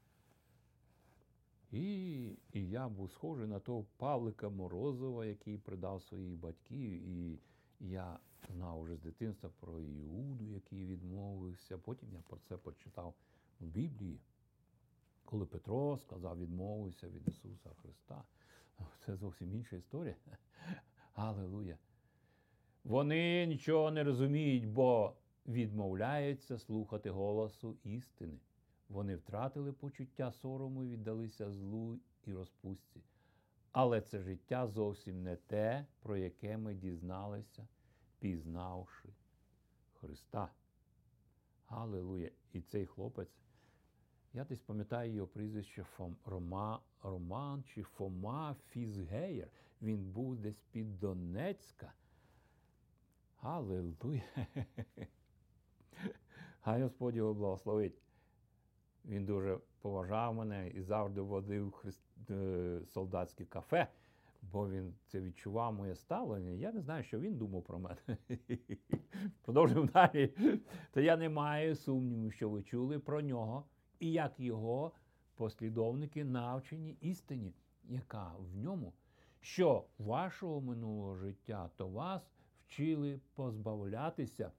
І 1.70 2.24
і 2.52 2.68
я 2.68 2.88
був 2.88 3.10
схожий 3.10 3.46
на 3.46 3.60
того 3.60 3.86
Павлика 3.96 4.48
Морозова, 4.48 5.26
який 5.26 5.58
придав 5.58 6.02
своїх 6.02 6.34
батьків. 6.34 6.90
І 7.08 7.38
я 7.80 8.18
знав 8.48 8.80
уже 8.80 8.96
з 8.96 9.00
дитинства 9.00 9.50
про 9.60 9.80
Іуду, 9.80 10.48
який 10.48 10.86
відмовився. 10.86 11.78
Потім 11.78 12.08
я 12.12 12.20
про 12.20 12.38
це 12.48 12.56
почитав 12.56 13.14
в 13.60 13.64
Біблії. 13.64 14.20
Коли 15.32 15.46
Петро 15.46 15.98
сказав, 15.98 16.38
відмовився 16.38 17.08
від 17.08 17.28
Ісуса 17.28 17.70
Христа. 17.82 18.24
Це 19.06 19.16
зовсім 19.16 19.54
інша 19.54 19.76
історія. 19.76 20.16
Аллилуйя. 21.14 21.78
Вони 22.84 23.46
нічого 23.46 23.90
не 23.90 24.04
розуміють, 24.04 24.66
бо 24.66 25.16
відмовляються 25.46 26.58
слухати 26.58 27.10
голосу 27.10 27.76
істини. 27.84 28.38
Вони 28.88 29.16
втратили 29.16 29.72
почуття 29.72 30.32
сорому 30.32 30.84
і 30.84 30.88
віддалися 30.88 31.50
злу 31.50 31.98
і 32.24 32.32
розпустці. 32.32 33.00
Але 33.70 34.00
це 34.00 34.22
життя 34.22 34.66
зовсім 34.66 35.22
не 35.22 35.36
те, 35.36 35.86
про 36.00 36.16
яке 36.16 36.56
ми 36.56 36.74
дізналися, 36.74 37.68
пізнавши 38.18 39.08
Христа. 39.92 40.52
Аллилуйя! 41.66 42.30
І 42.52 42.60
цей 42.60 42.86
хлопець, 42.86 43.38
я 44.34 44.44
десь 44.44 44.60
пам'ятаю 44.60 45.12
його 45.12 45.28
прізвище 45.28 45.82
Фом, 45.82 46.16
Рома, 46.24 46.80
Роман 47.02 47.64
чи 47.64 47.82
Фома 47.82 48.56
Фізгеєр. 48.68 49.48
Він 49.82 50.12
був 50.12 50.36
десь 50.36 50.62
під 50.70 50.98
Донецька. 50.98 51.92
Аллилуйя! 53.40 54.22
Хай 56.60 56.82
Господь 56.82 57.16
його 57.16 57.34
благословить. 57.34 57.98
Він 59.04 59.24
дуже 59.24 59.58
поважав 59.80 60.34
мене 60.34 60.70
і 60.70 60.82
завжди 60.82 61.20
водив 61.20 61.72
христ... 61.72 62.02
Е, 62.30 62.80
солдатське 62.86 63.44
кафе, 63.44 63.88
бо 64.42 64.70
він 64.70 64.94
це 65.06 65.20
відчував 65.20 65.72
моє 65.74 65.96
ставлення. 65.96 66.50
Я 66.50 66.72
не 66.72 66.80
знаю, 66.80 67.04
що 67.04 67.20
він 67.20 67.36
думав 67.36 67.62
про 67.62 67.78
мене. 67.78 68.18
Продовжуємо 69.42 69.88
далі. 69.92 70.34
То 70.92 71.00
я 71.00 71.16
не 71.16 71.28
маю 71.28 71.76
сумніву, 71.76 72.30
що 72.30 72.50
ви 72.50 72.62
чули 72.62 72.98
про 72.98 73.20
нього 73.20 73.64
і 74.03 74.12
як 74.12 74.40
його 74.40 74.92
послідовники 75.34 76.24
навчені 76.24 76.96
істині, 77.00 77.55
яка 77.84 78.32
в 78.38 78.57
ньому, 78.57 78.92
що 79.40 79.84
вашого 79.98 80.61
минулого 80.61 81.16
життя 81.16 81.70
то 81.76 81.88
вас 81.88 82.22
вчили 82.66 83.20
позбавлятися 83.34 84.53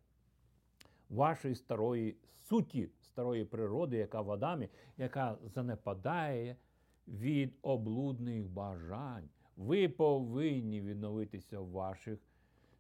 вашої 1.10 1.56
старої 1.56 2.18
суті, 2.42 2.90
старої 3.02 3.46
природи, 3.46 3.98
яка 3.98 4.22
в 4.22 4.32
Адамі, 4.32 4.70
яка 4.98 5.38
занепадає 5.44 6.56
від 7.08 7.54
облудних 7.62 8.48
бажань. 8.48 9.30
Ви 9.58 9.90
повинні 9.90 10.82
відновитися 10.82 11.60
в 11.60 11.70
ваших 11.70 12.20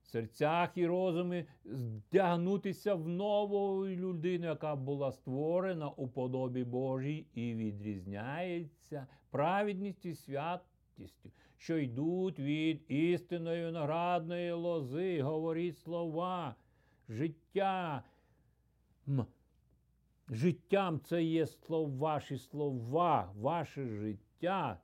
серцях 0.04 0.70
і 0.76 0.88
розумі, 0.88 1.46
здягнутися 1.66 2.96
в 2.96 3.08
нову 3.08 3.88
людину, 3.88 4.46
яка 4.46 4.76
була 4.76 5.12
створена 5.12 5.90
у 5.90 6.08
подобі 6.08 6.64
Божій 6.64 7.26
і 7.34 7.54
відрізняється 7.54 9.08
праведністю 9.32 10.10
і 10.10 10.16
святістю, 10.16 11.32
що 11.58 11.78
йдуть 11.78 12.40
від 12.40 12.92
істинної 12.92 13.66
виноградної 13.66 14.52
лози, 14.52 15.22
говоріть 15.22 15.78
слова, 15.78 16.56
життя. 17.10 18.04
Життям 20.30 21.00
це 21.00 21.24
є 21.24 21.46
слова, 21.46 21.98
ваші 21.98 22.38
слова, 22.38 23.34
ваше 23.36 23.88
життя, 23.88 24.33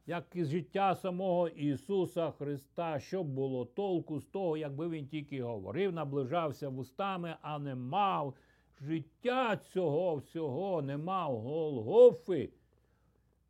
як 0.06 0.26
і 0.34 0.44
життя 0.44 0.96
самого 0.96 1.48
Ісуса 1.48 2.32
Христа, 2.32 3.00
щоб 3.00 3.28
було 3.28 3.66
толку 3.66 4.20
з 4.20 4.26
того, 4.26 4.58
якби 4.58 4.90
Він 4.90 5.08
тільки 5.08 5.44
говорив, 5.44 5.94
наближався 5.94 6.70
вустами, 6.70 7.36
а 7.42 7.60
не 7.60 7.76
мав 7.76 8.36
життя 8.82 9.58
цього 9.58 10.16
всього, 10.16 10.82
не 10.82 10.98
мав 10.98 11.42
Голгофи. 11.42 12.50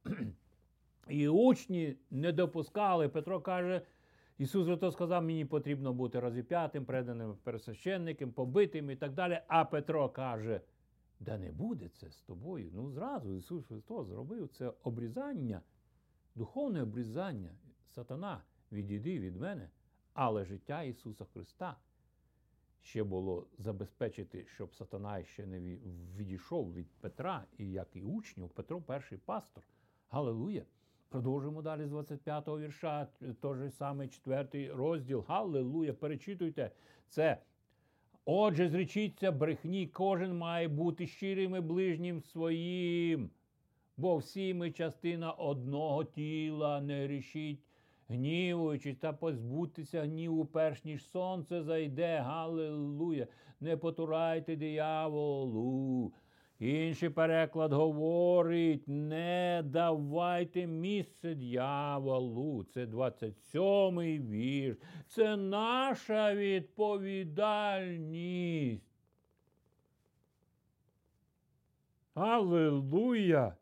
І 1.09 1.27
учні 1.27 1.95
не 2.11 2.31
допускали. 2.31 3.09
Петро 3.09 3.41
каже, 3.41 3.81
Ісус 4.37 4.67
Христос 4.67 4.93
сказав, 4.93 5.23
мені 5.23 5.45
потрібно 5.45 5.93
бути 5.93 6.19
розіп'ятим, 6.19 6.85
преданим 6.85 7.37
пересвященником, 7.43 8.31
побитим 8.31 8.91
і 8.91 8.95
так 8.95 9.13
далі. 9.13 9.39
А 9.47 9.65
Петро 9.65 10.09
каже, 10.09 10.61
да 11.19 11.37
не 11.37 11.51
буде 11.51 11.89
це 11.89 12.11
з 12.11 12.21
тобою. 12.21 12.71
Ну, 12.73 12.91
зразу 12.91 13.33
Ісус 13.33 13.65
Христос 13.65 14.07
зробив 14.07 14.47
це 14.47 14.73
обрізання, 14.83 15.61
духовне 16.35 16.83
обрізання. 16.83 17.51
Сатана, 17.89 18.43
відійди 18.71 19.19
від 19.19 19.35
мене, 19.35 19.69
але 20.13 20.45
життя 20.45 20.83
Ісуса 20.83 21.25
Христа 21.25 21.77
ще 22.81 23.03
було 23.03 23.47
забезпечити, 23.57 24.45
щоб 24.47 24.75
сатана 24.75 25.23
ще 25.23 25.45
не 25.45 25.59
відійшов 26.17 26.73
від 26.73 26.87
Петра, 26.91 27.45
і 27.57 27.71
як 27.71 27.95
і 27.95 28.01
учнів, 28.01 28.49
Петро 28.49 28.81
перший 28.81 29.17
пастор. 29.17 29.63
Галилуя! 30.09 30.61
Продовжуємо 31.09 31.61
далі 31.61 31.85
з 31.85 31.91
25-го 31.91 32.59
вірша, 32.59 33.07
той 33.41 33.57
же 33.57 33.71
самий 33.71 34.07
четвертий 34.07 34.71
розділ. 34.71 35.25
Галилуя! 35.27 35.93
Перечитуйте 35.93 36.71
це. 37.09 37.41
Отже, 38.25 38.69
зречіться 38.69 39.31
брехні, 39.31 39.87
кожен 39.87 40.37
має 40.37 40.67
бути 40.67 41.07
щирим 41.07 41.55
і 41.55 41.59
ближнім 41.59 42.21
своїм, 42.21 43.29
бо 43.99 44.17
всі 44.17 44.53
ми 44.53 44.71
частина 44.71 45.31
одного 45.31 46.03
тіла, 46.03 46.81
не 46.81 47.07
рішіть, 47.07 47.59
гнівуючись 48.09 48.97
та 48.97 49.13
позбутися 49.13 50.03
гніву, 50.03 50.45
перш 50.45 50.83
ніж 50.83 51.09
сонце 51.09 51.63
зайде. 51.63 52.17
Галилуя! 52.17 53.27
Не 53.59 53.77
потурайте 53.77 54.55
дияволу. 54.55 56.13
Інший 56.59 57.09
переклад 57.09 57.73
говорить: 57.73 58.87
не 58.87 59.61
давайте 59.65 60.67
місце 60.67 61.35
дьяволу. 61.35 62.63
Це 62.63 62.85
27-й 62.85 64.19
вірш. 64.19 64.77
Це 65.07 65.37
наша 65.37 66.35
відповідальність. 66.35 68.83
Аллилуйя! 72.13 73.55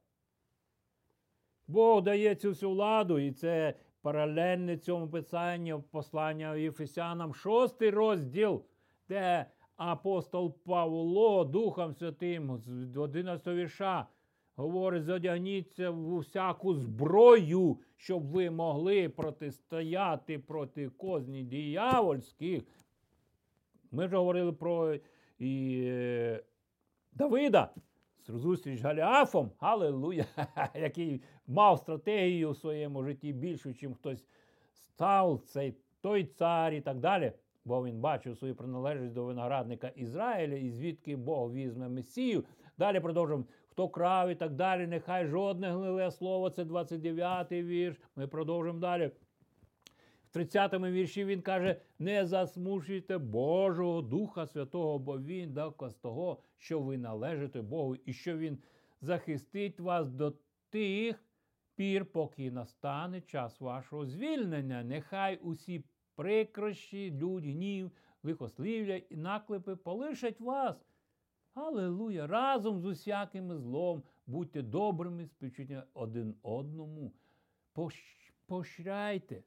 Бог 1.67 2.01
дає 2.01 2.35
цю 2.35 2.49
всю 2.49 2.71
владу, 2.71 3.19
і 3.19 3.31
це 3.31 3.73
паралельне 4.01 4.77
цьому 4.77 5.07
писанню 5.07 5.83
послання 5.91 6.55
Єфесянам, 6.55 7.33
шостий 7.33 7.89
розділ, 7.89 8.63
де 9.09 9.45
апостол 9.75 10.57
Павло 10.63 11.45
Духом 11.45 11.93
Святим 11.93 12.57
з 12.57 12.97
11 12.97 13.47
вірша 13.47 14.07
говорить, 14.55 15.03
задягніться 15.03 15.89
в 15.89 16.13
усяку 16.13 16.73
зброю, 16.73 17.77
щоб 17.95 18.27
ви 18.27 18.49
могли 18.49 19.09
протистояти 19.09 20.39
проти 20.39 20.89
козні 20.89 21.43
диявольських. 21.43 22.63
Ми 23.91 24.05
вже 24.05 24.17
говорили 24.17 24.53
про 24.53 24.95
і, 25.39 25.81
е, 25.85 26.43
Давида 27.11 27.69
зустріч 28.27 28.79
з 28.79 28.83
Галіафом, 28.83 29.51
Галилуя, 29.59 30.25
який 30.75 31.21
мав 31.47 31.79
стратегію 31.79 32.51
в 32.51 32.57
своєму 32.57 33.03
житті 33.03 33.33
більшу, 33.33 33.73
чим 33.73 33.93
хтось 33.93 34.25
став, 34.73 35.41
цей 35.45 35.77
той 36.01 36.25
цар 36.25 36.73
і 36.73 36.81
так 36.81 36.99
далі. 36.99 37.31
Бо 37.65 37.85
він 37.85 37.99
бачив 37.99 38.37
свою 38.37 38.55
приналежність 38.55 39.13
до 39.13 39.23
виноградника 39.23 39.87
Ізраїля 39.87 40.55
і 40.55 40.69
звідки 40.69 41.15
Бог 41.15 41.53
візьме 41.53 41.89
Месію. 41.89 42.43
Далі 42.77 42.99
продовжуємо. 42.99 43.45
Хто 43.69 43.89
крав 43.89 44.29
і 44.29 44.35
так 44.35 44.53
далі, 44.53 44.87
нехай 44.87 45.25
жодне 45.25 45.71
гниле 45.71 46.11
слово, 46.11 46.49
це 46.49 46.63
29-й 46.63 47.63
вірш. 47.63 47.97
Ми 48.15 48.27
продовжуємо 48.27 48.79
далі. 48.79 49.11
В 50.37 50.39
30-му 50.39 50.87
вірші 50.87 51.25
він 51.25 51.41
каже: 51.41 51.81
не 51.99 52.25
засмушуйте 52.25 53.17
Божого 53.17 54.01
Духа 54.01 54.47
Святого, 54.47 54.99
бо 54.99 55.19
Він 55.19 55.53
доказ 55.53 55.95
того, 55.95 56.41
що 56.57 56.79
ви 56.79 56.97
належите 56.97 57.61
Богу, 57.61 57.95
і 57.95 58.13
що 58.13 58.37
Він 58.37 58.57
захистить 59.01 59.79
вас 59.79 60.11
до 60.11 60.33
тих 60.69 61.23
пір, 61.75 62.05
поки 62.05 62.51
настане 62.51 63.21
час 63.21 63.61
вашого 63.61 64.05
звільнення. 64.05 64.83
Нехай 64.83 65.37
усі 65.37 65.83
прикрощі, 66.15 67.11
людь, 67.11 67.45
гнів, 67.45 67.91
лихослів'я 68.23 68.97
і 68.97 69.15
наклепи 69.15 69.75
полишать 69.75 70.39
вас. 70.39 70.85
Аллилуйя! 71.53 72.27
Разом 72.27 72.79
з 72.79 72.85
усяким 72.85 73.53
злом 73.53 74.03
будьте 74.27 74.61
добрими, 74.61 75.25
співчуття 75.25 75.83
один 75.93 76.35
одному. 76.43 77.11
Пощайте 78.47 79.43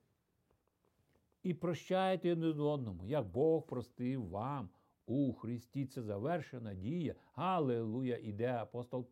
і 1.42 1.54
прощайте 1.54 2.32
один 2.32 2.60
одному, 2.60 3.06
як 3.06 3.26
Бог 3.26 3.66
простив 3.66 4.28
вам 4.28 4.68
у 5.06 5.32
Христі. 5.32 5.86
Це 5.86 6.02
завершена 6.02 6.74
дія. 6.74 7.14
Аллилуйя! 7.34 8.18
Іде 8.22 8.52
апостол 8.52 9.08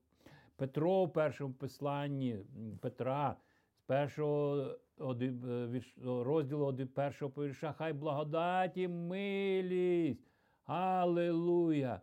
Петро 0.57 1.05
в 1.05 1.13
першому 1.13 1.55
посланні 1.55 2.39
Петра 2.81 3.37
з 3.77 3.81
першого 3.81 4.77
е, 5.01 5.83
розділу 6.05 6.87
першого 6.95 7.31
повірша. 7.31 7.73
Хай 7.73 7.93
благодаті 7.93 8.89
милість. 8.89 10.31
Аллилуйя! 10.65 12.01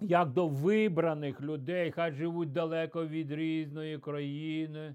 Як 0.00 0.32
до 0.32 0.48
вибраних 0.48 1.40
людей, 1.40 1.90
хай 1.90 2.12
живуть 2.12 2.52
далеко 2.52 3.06
від 3.06 3.32
різної 3.32 3.98
країни, 3.98 4.94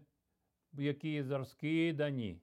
які 0.78 1.22
розкидані 1.22 2.38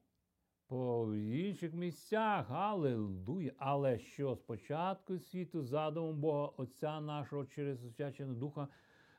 по 0.67 1.15
інших 1.15 1.75
місцях. 1.75 2.51
Аллилуйя! 2.51 3.53
Але 3.59 3.99
що 3.99 4.37
спочатку 4.37 5.19
світу, 5.19 5.63
задумом 5.63 6.21
Бога, 6.21 6.51
Отця 6.57 7.01
нашого 7.01 7.45
через 7.45 7.85
освяченого 7.85 8.39
Духа, 8.39 8.69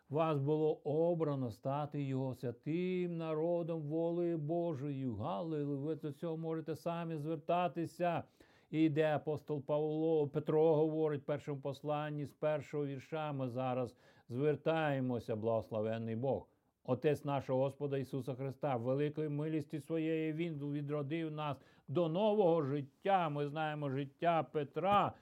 вас 0.10 0.40
було 0.40 0.74
обрано 0.84 1.52
стати 1.52 2.04
Його 2.04 2.36
святим 2.36 3.18
народом, 3.18 3.82
волею 3.82 4.38
Божою. 4.38 5.16
Галилуя! 5.16 5.78
Ви 5.78 5.96
до 5.96 6.12
цього 6.12 6.38
можете 6.38 6.76
самі 6.76 7.18
звертатися. 7.18 8.24
І 8.72 8.84
йде 8.84 9.16
апостол 9.16 9.62
Павло, 9.62 10.28
Петро 10.28 10.76
говорить 10.76 11.22
в 11.22 11.26
першому 11.26 11.62
посланні 11.62 12.26
з 12.26 12.34
першого 12.34 12.86
вірша. 12.86 13.32
Ми 13.32 13.50
зараз 13.50 13.96
звертаємося, 14.30 15.36
благословенний 15.36 16.16
Бог. 16.16 16.51
Отець 16.92 17.26
нашого 17.26 17.60
Господа 17.60 17.98
Ісуса 17.98 18.36
Христа, 18.36 18.76
великої 18.76 19.30
милісті 19.30 19.80
своєї 19.80 20.34
Він 20.34 20.72
відродив 20.72 21.32
нас 21.32 21.58
до 21.88 22.10
нового 22.10 22.62
життя. 22.62 23.30
Ми 23.30 23.48
знаємо 23.48 23.90
життя 23.90 24.44
Петра, 24.44 25.14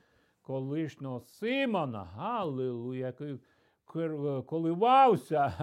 колишнього 0.42 1.20
Симона, 1.20 2.04
Галилуя, 2.04 3.06
який 3.08 3.40
коливався. 4.46 5.54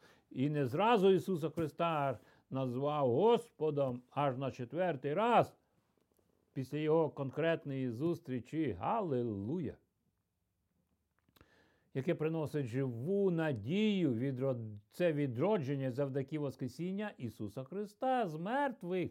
І 0.30 0.50
не 0.50 0.66
зразу 0.66 1.10
Ісуса 1.10 1.50
Христа 1.50 2.18
назвав 2.50 3.10
Господом 3.10 4.02
аж 4.10 4.38
на 4.38 4.50
четвертий 4.50 5.14
раз 5.14 5.56
після 6.52 6.78
його 6.78 7.10
конкретної 7.10 7.90
зустрічі. 7.90 8.76
Галилуя! 8.80 9.74
Яке 11.98 12.14
приносить 12.14 12.66
живу 12.66 13.30
надію, 13.30 14.14
відрод... 14.14 14.56
це 14.90 15.12
відродження 15.12 15.90
завдяки 15.90 16.38
Воскресіння 16.38 17.12
Ісуса 17.18 17.64
Христа 17.64 18.28
з 18.28 18.34
мертвих. 18.34 19.10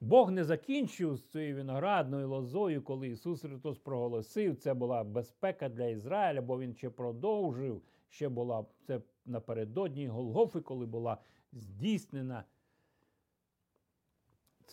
Бог 0.00 0.30
не 0.30 0.44
закінчив 0.44 1.16
з 1.16 1.24
цією 1.28 1.56
виноградною 1.56 2.28
лозою, 2.28 2.82
коли 2.82 3.08
Ісус 3.08 3.42
Христос 3.42 3.78
проголосив. 3.78 4.56
Це 4.56 4.74
була 4.74 5.04
безпека 5.04 5.68
для 5.68 5.86
Ізраїля, 5.86 6.42
бо 6.42 6.60
Він 6.60 6.74
ще 6.74 6.90
продовжив. 6.90 7.82
Ще 8.08 8.28
була 8.28 8.64
це 8.86 9.00
напередодні 9.26 10.06
Голгофи, 10.06 10.60
коли 10.60 10.86
була 10.86 11.18
здійснена 11.52 12.44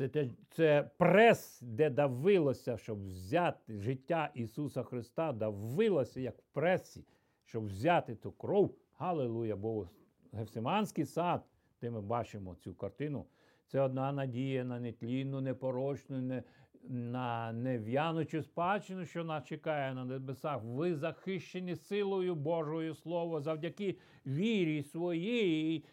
це 0.07 0.29
це 0.49 0.89
прес, 0.97 1.61
де 1.61 1.89
давилося, 1.89 2.77
щоб 2.77 3.07
взяти 3.07 3.79
життя 3.79 4.29
Ісуса 4.33 4.83
Христа, 4.83 5.33
давилося, 5.33 6.21
як 6.21 6.37
в 6.37 6.45
пресі, 6.53 7.05
щоб 7.45 7.65
взяти 7.65 8.15
ту 8.15 8.31
кров. 8.31 8.75
Галилуя! 8.97 9.55
Бо 9.55 9.89
Гефсиманський 10.33 11.05
сад, 11.05 11.43
де 11.81 11.91
ми 11.91 12.01
бачимо 12.01 12.55
цю 12.55 12.73
картину, 12.73 13.25
це 13.67 13.81
одна 13.81 14.11
надія 14.11 14.63
на 14.63 14.79
нетлінну, 14.79 15.41
непорочну, 15.41 16.21
не, 16.21 16.43
на 16.83 17.53
нев'янучу 17.53 18.43
спадщину, 18.43 19.05
що 19.05 19.23
нас 19.23 19.43
чекає 19.43 19.93
на 19.93 20.05
небесах. 20.05 20.61
Ви 20.63 20.95
захищені 20.95 21.75
силою 21.75 22.35
Божою 22.35 22.95
Слово 22.95 23.41
завдяки 23.41 23.97
вірі 24.25 24.83
своїй. 24.83 25.85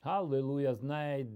Галилуя! 0.00 0.74
Знає 0.74 1.26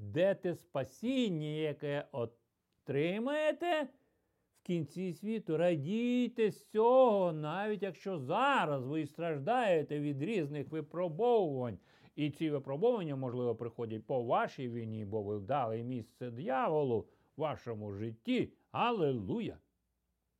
Дете 0.00 0.54
спасіння, 0.54 1.46
яке 1.46 2.04
отримаєте 2.12 3.82
в 3.82 4.66
кінці 4.66 5.12
світу. 5.12 5.56
Радійте 5.56 6.50
з 6.50 6.66
цього, 6.66 7.32
навіть 7.32 7.82
якщо 7.82 8.18
зараз 8.18 8.86
ви 8.86 9.06
страждаєте 9.06 10.00
від 10.00 10.22
різних 10.22 10.68
випробовувань. 10.70 11.78
І 12.16 12.30
ці 12.30 12.50
випробування, 12.50 13.16
можливо, 13.16 13.54
приходять 13.54 14.06
по 14.06 14.22
вашій 14.22 14.68
війні, 14.68 15.04
бо 15.04 15.22
ви 15.22 15.38
вдали 15.38 15.82
місце 15.82 16.30
дьяволу 16.30 17.00
в 17.36 17.40
вашому 17.40 17.92
житті. 17.92 18.52
Аллилуйя! 18.70 19.58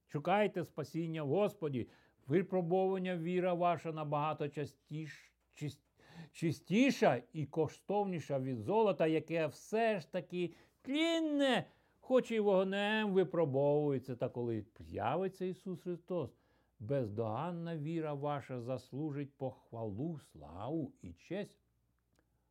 Шукайте 0.07 0.65
спасіння 0.65 1.23
в 1.23 1.29
Господі. 1.29 1.89
Випробовування 2.27 3.17
віра 3.17 3.55
ваша 3.55 3.93
набагато 3.93 4.49
частіше 4.49 5.31
чистіша 6.37 7.23
і 7.33 7.47
коштовніша 7.47 8.39
від 8.39 8.59
золота, 8.59 9.07
яке 9.07 9.47
все 9.47 10.01
ж 10.01 10.13
таки 10.13 10.55
тлінне, 10.83 11.67
хоч 12.01 12.31
і 12.31 12.41
вогнем 12.41 13.13
випробовується. 13.13 14.17
Та 14.17 14.29
коли 14.29 14.65
з'явиться 14.81 15.45
Ісус 15.45 15.81
Христос, 15.81 16.31
бездоганна 16.79 17.77
віра 17.77 18.15
ваша 18.15 18.61
заслужить 18.61 19.33
похвалу, 19.37 20.19
славу 20.19 20.93
і 21.03 21.13
честь. 21.13 21.61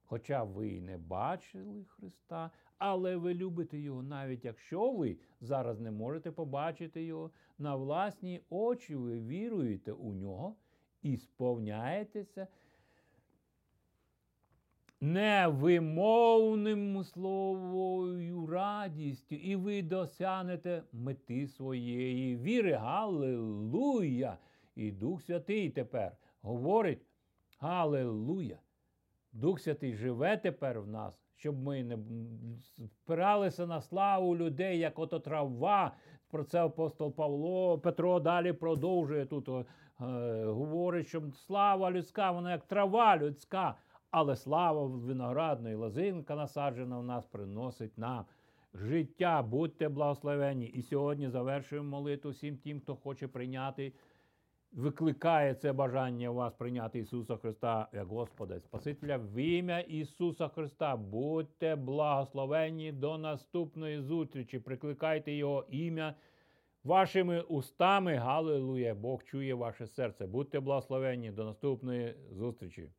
Хоча 0.04 0.44
ви 0.44 0.68
й 0.68 0.82
не 0.82 0.98
бачили 0.98 1.84
Христа, 1.84 2.52
але 2.78 3.16
ви 3.16 3.34
любите 3.34 3.80
Його, 3.80 4.04
навіть 4.04 4.46
якщо 4.46 4.92
ви 4.92 5.18
зараз 5.42 5.80
не 5.80 5.92
можете 5.92 6.32
побачити 6.32 7.04
Його 7.04 7.32
на 7.58 7.76
власні 7.76 8.42
очі, 8.50 8.96
ви 8.96 9.20
віруєте 9.20 9.92
у 9.92 10.14
нього 10.14 10.56
і 11.02 11.18
сповняєтеся 11.18 12.48
невимовним 15.02 17.04
словою 17.04 18.48
радістю, 18.48 19.36
і 19.36 19.56
ви 19.56 19.82
досягнете 19.82 20.84
мети 20.94 21.48
своєї 21.48 22.38
віри. 22.38 22.74
Галилуя! 22.74 24.38
І 24.76 24.92
Дух 24.92 25.22
Святий 25.22 25.70
тепер 25.70 26.18
говорить 26.42 27.06
Галилуя! 27.60 28.60
Дух 29.32 29.60
Святий 29.60 29.94
живе 29.94 30.38
тепер 30.38 30.82
в 30.82 30.88
нас, 30.88 31.22
щоб 31.36 31.64
ми 31.64 31.84
не 31.84 31.98
спиралися 32.88 33.68
на 33.68 33.82
славу 33.82 34.36
людей, 34.36 34.80
як 34.80 35.00
ото 35.00 35.20
трава. 35.20 35.96
Про 36.28 36.44
це 36.44 36.66
апостол 36.66 37.16
Павло 37.16 37.80
Петро 37.80 38.20
далі 38.20 38.54
продовжує 38.54 39.26
тут. 39.26 39.50
Е, 40.02 40.46
говорить, 40.46 41.08
що 41.08 41.24
слава 41.32 41.92
людська, 41.92 42.32
вона 42.32 42.52
як 42.52 42.66
трава 42.66 43.18
людська 43.18 43.76
але 44.18 44.36
слава 44.36 44.86
виноградної 44.86 45.76
лозинка 45.76 46.36
насаджена 46.36 47.00
в 47.00 47.04
нас 47.04 47.26
приносить 47.26 47.98
нам 47.98 48.26
життя. 48.74 49.42
Будьте 49.42 49.90
благословені. 49.90 50.66
І 50.66 50.82
сьогодні 50.82 51.30
завершуємо 51.30 51.90
молитву 51.90 52.32
всім 52.32 52.58
тим, 52.58 52.80
хто 52.80 52.96
хоче 52.96 53.28
прийняти, 53.28 53.94
викликає 54.72 55.54
це 55.54 55.74
бажання 55.74 56.30
у 56.30 56.34
вас 56.34 56.54
прийняти 56.54 57.00
Ісуса 57.00 57.38
Христа 57.38 57.88
як 57.94 58.08
Господа, 58.08 58.60
Спасителя 58.60 59.18
в 59.18 59.36
ім'я 59.36 59.80
Ісуса 59.80 60.48
Христа. 60.48 60.96
Будьте 60.96 61.76
благословені 61.76 62.92
до 62.92 63.18
наступної 63.18 64.02
зустрічі. 64.02 64.60
Прикликайте 64.60 65.32
Його 65.32 65.66
ім'я 65.70 66.16
вашими 66.84 67.42
устами. 67.42 68.16
Галилуя! 68.16 68.94
Бог 68.94 69.24
чує 69.24 69.54
ваше 69.54 69.88
серце. 69.88 70.28
Будьте 70.28 70.60
благословені. 70.60 71.32
До 71.32 71.46
наступної 71.46 72.16
зустрічі. 72.32 72.90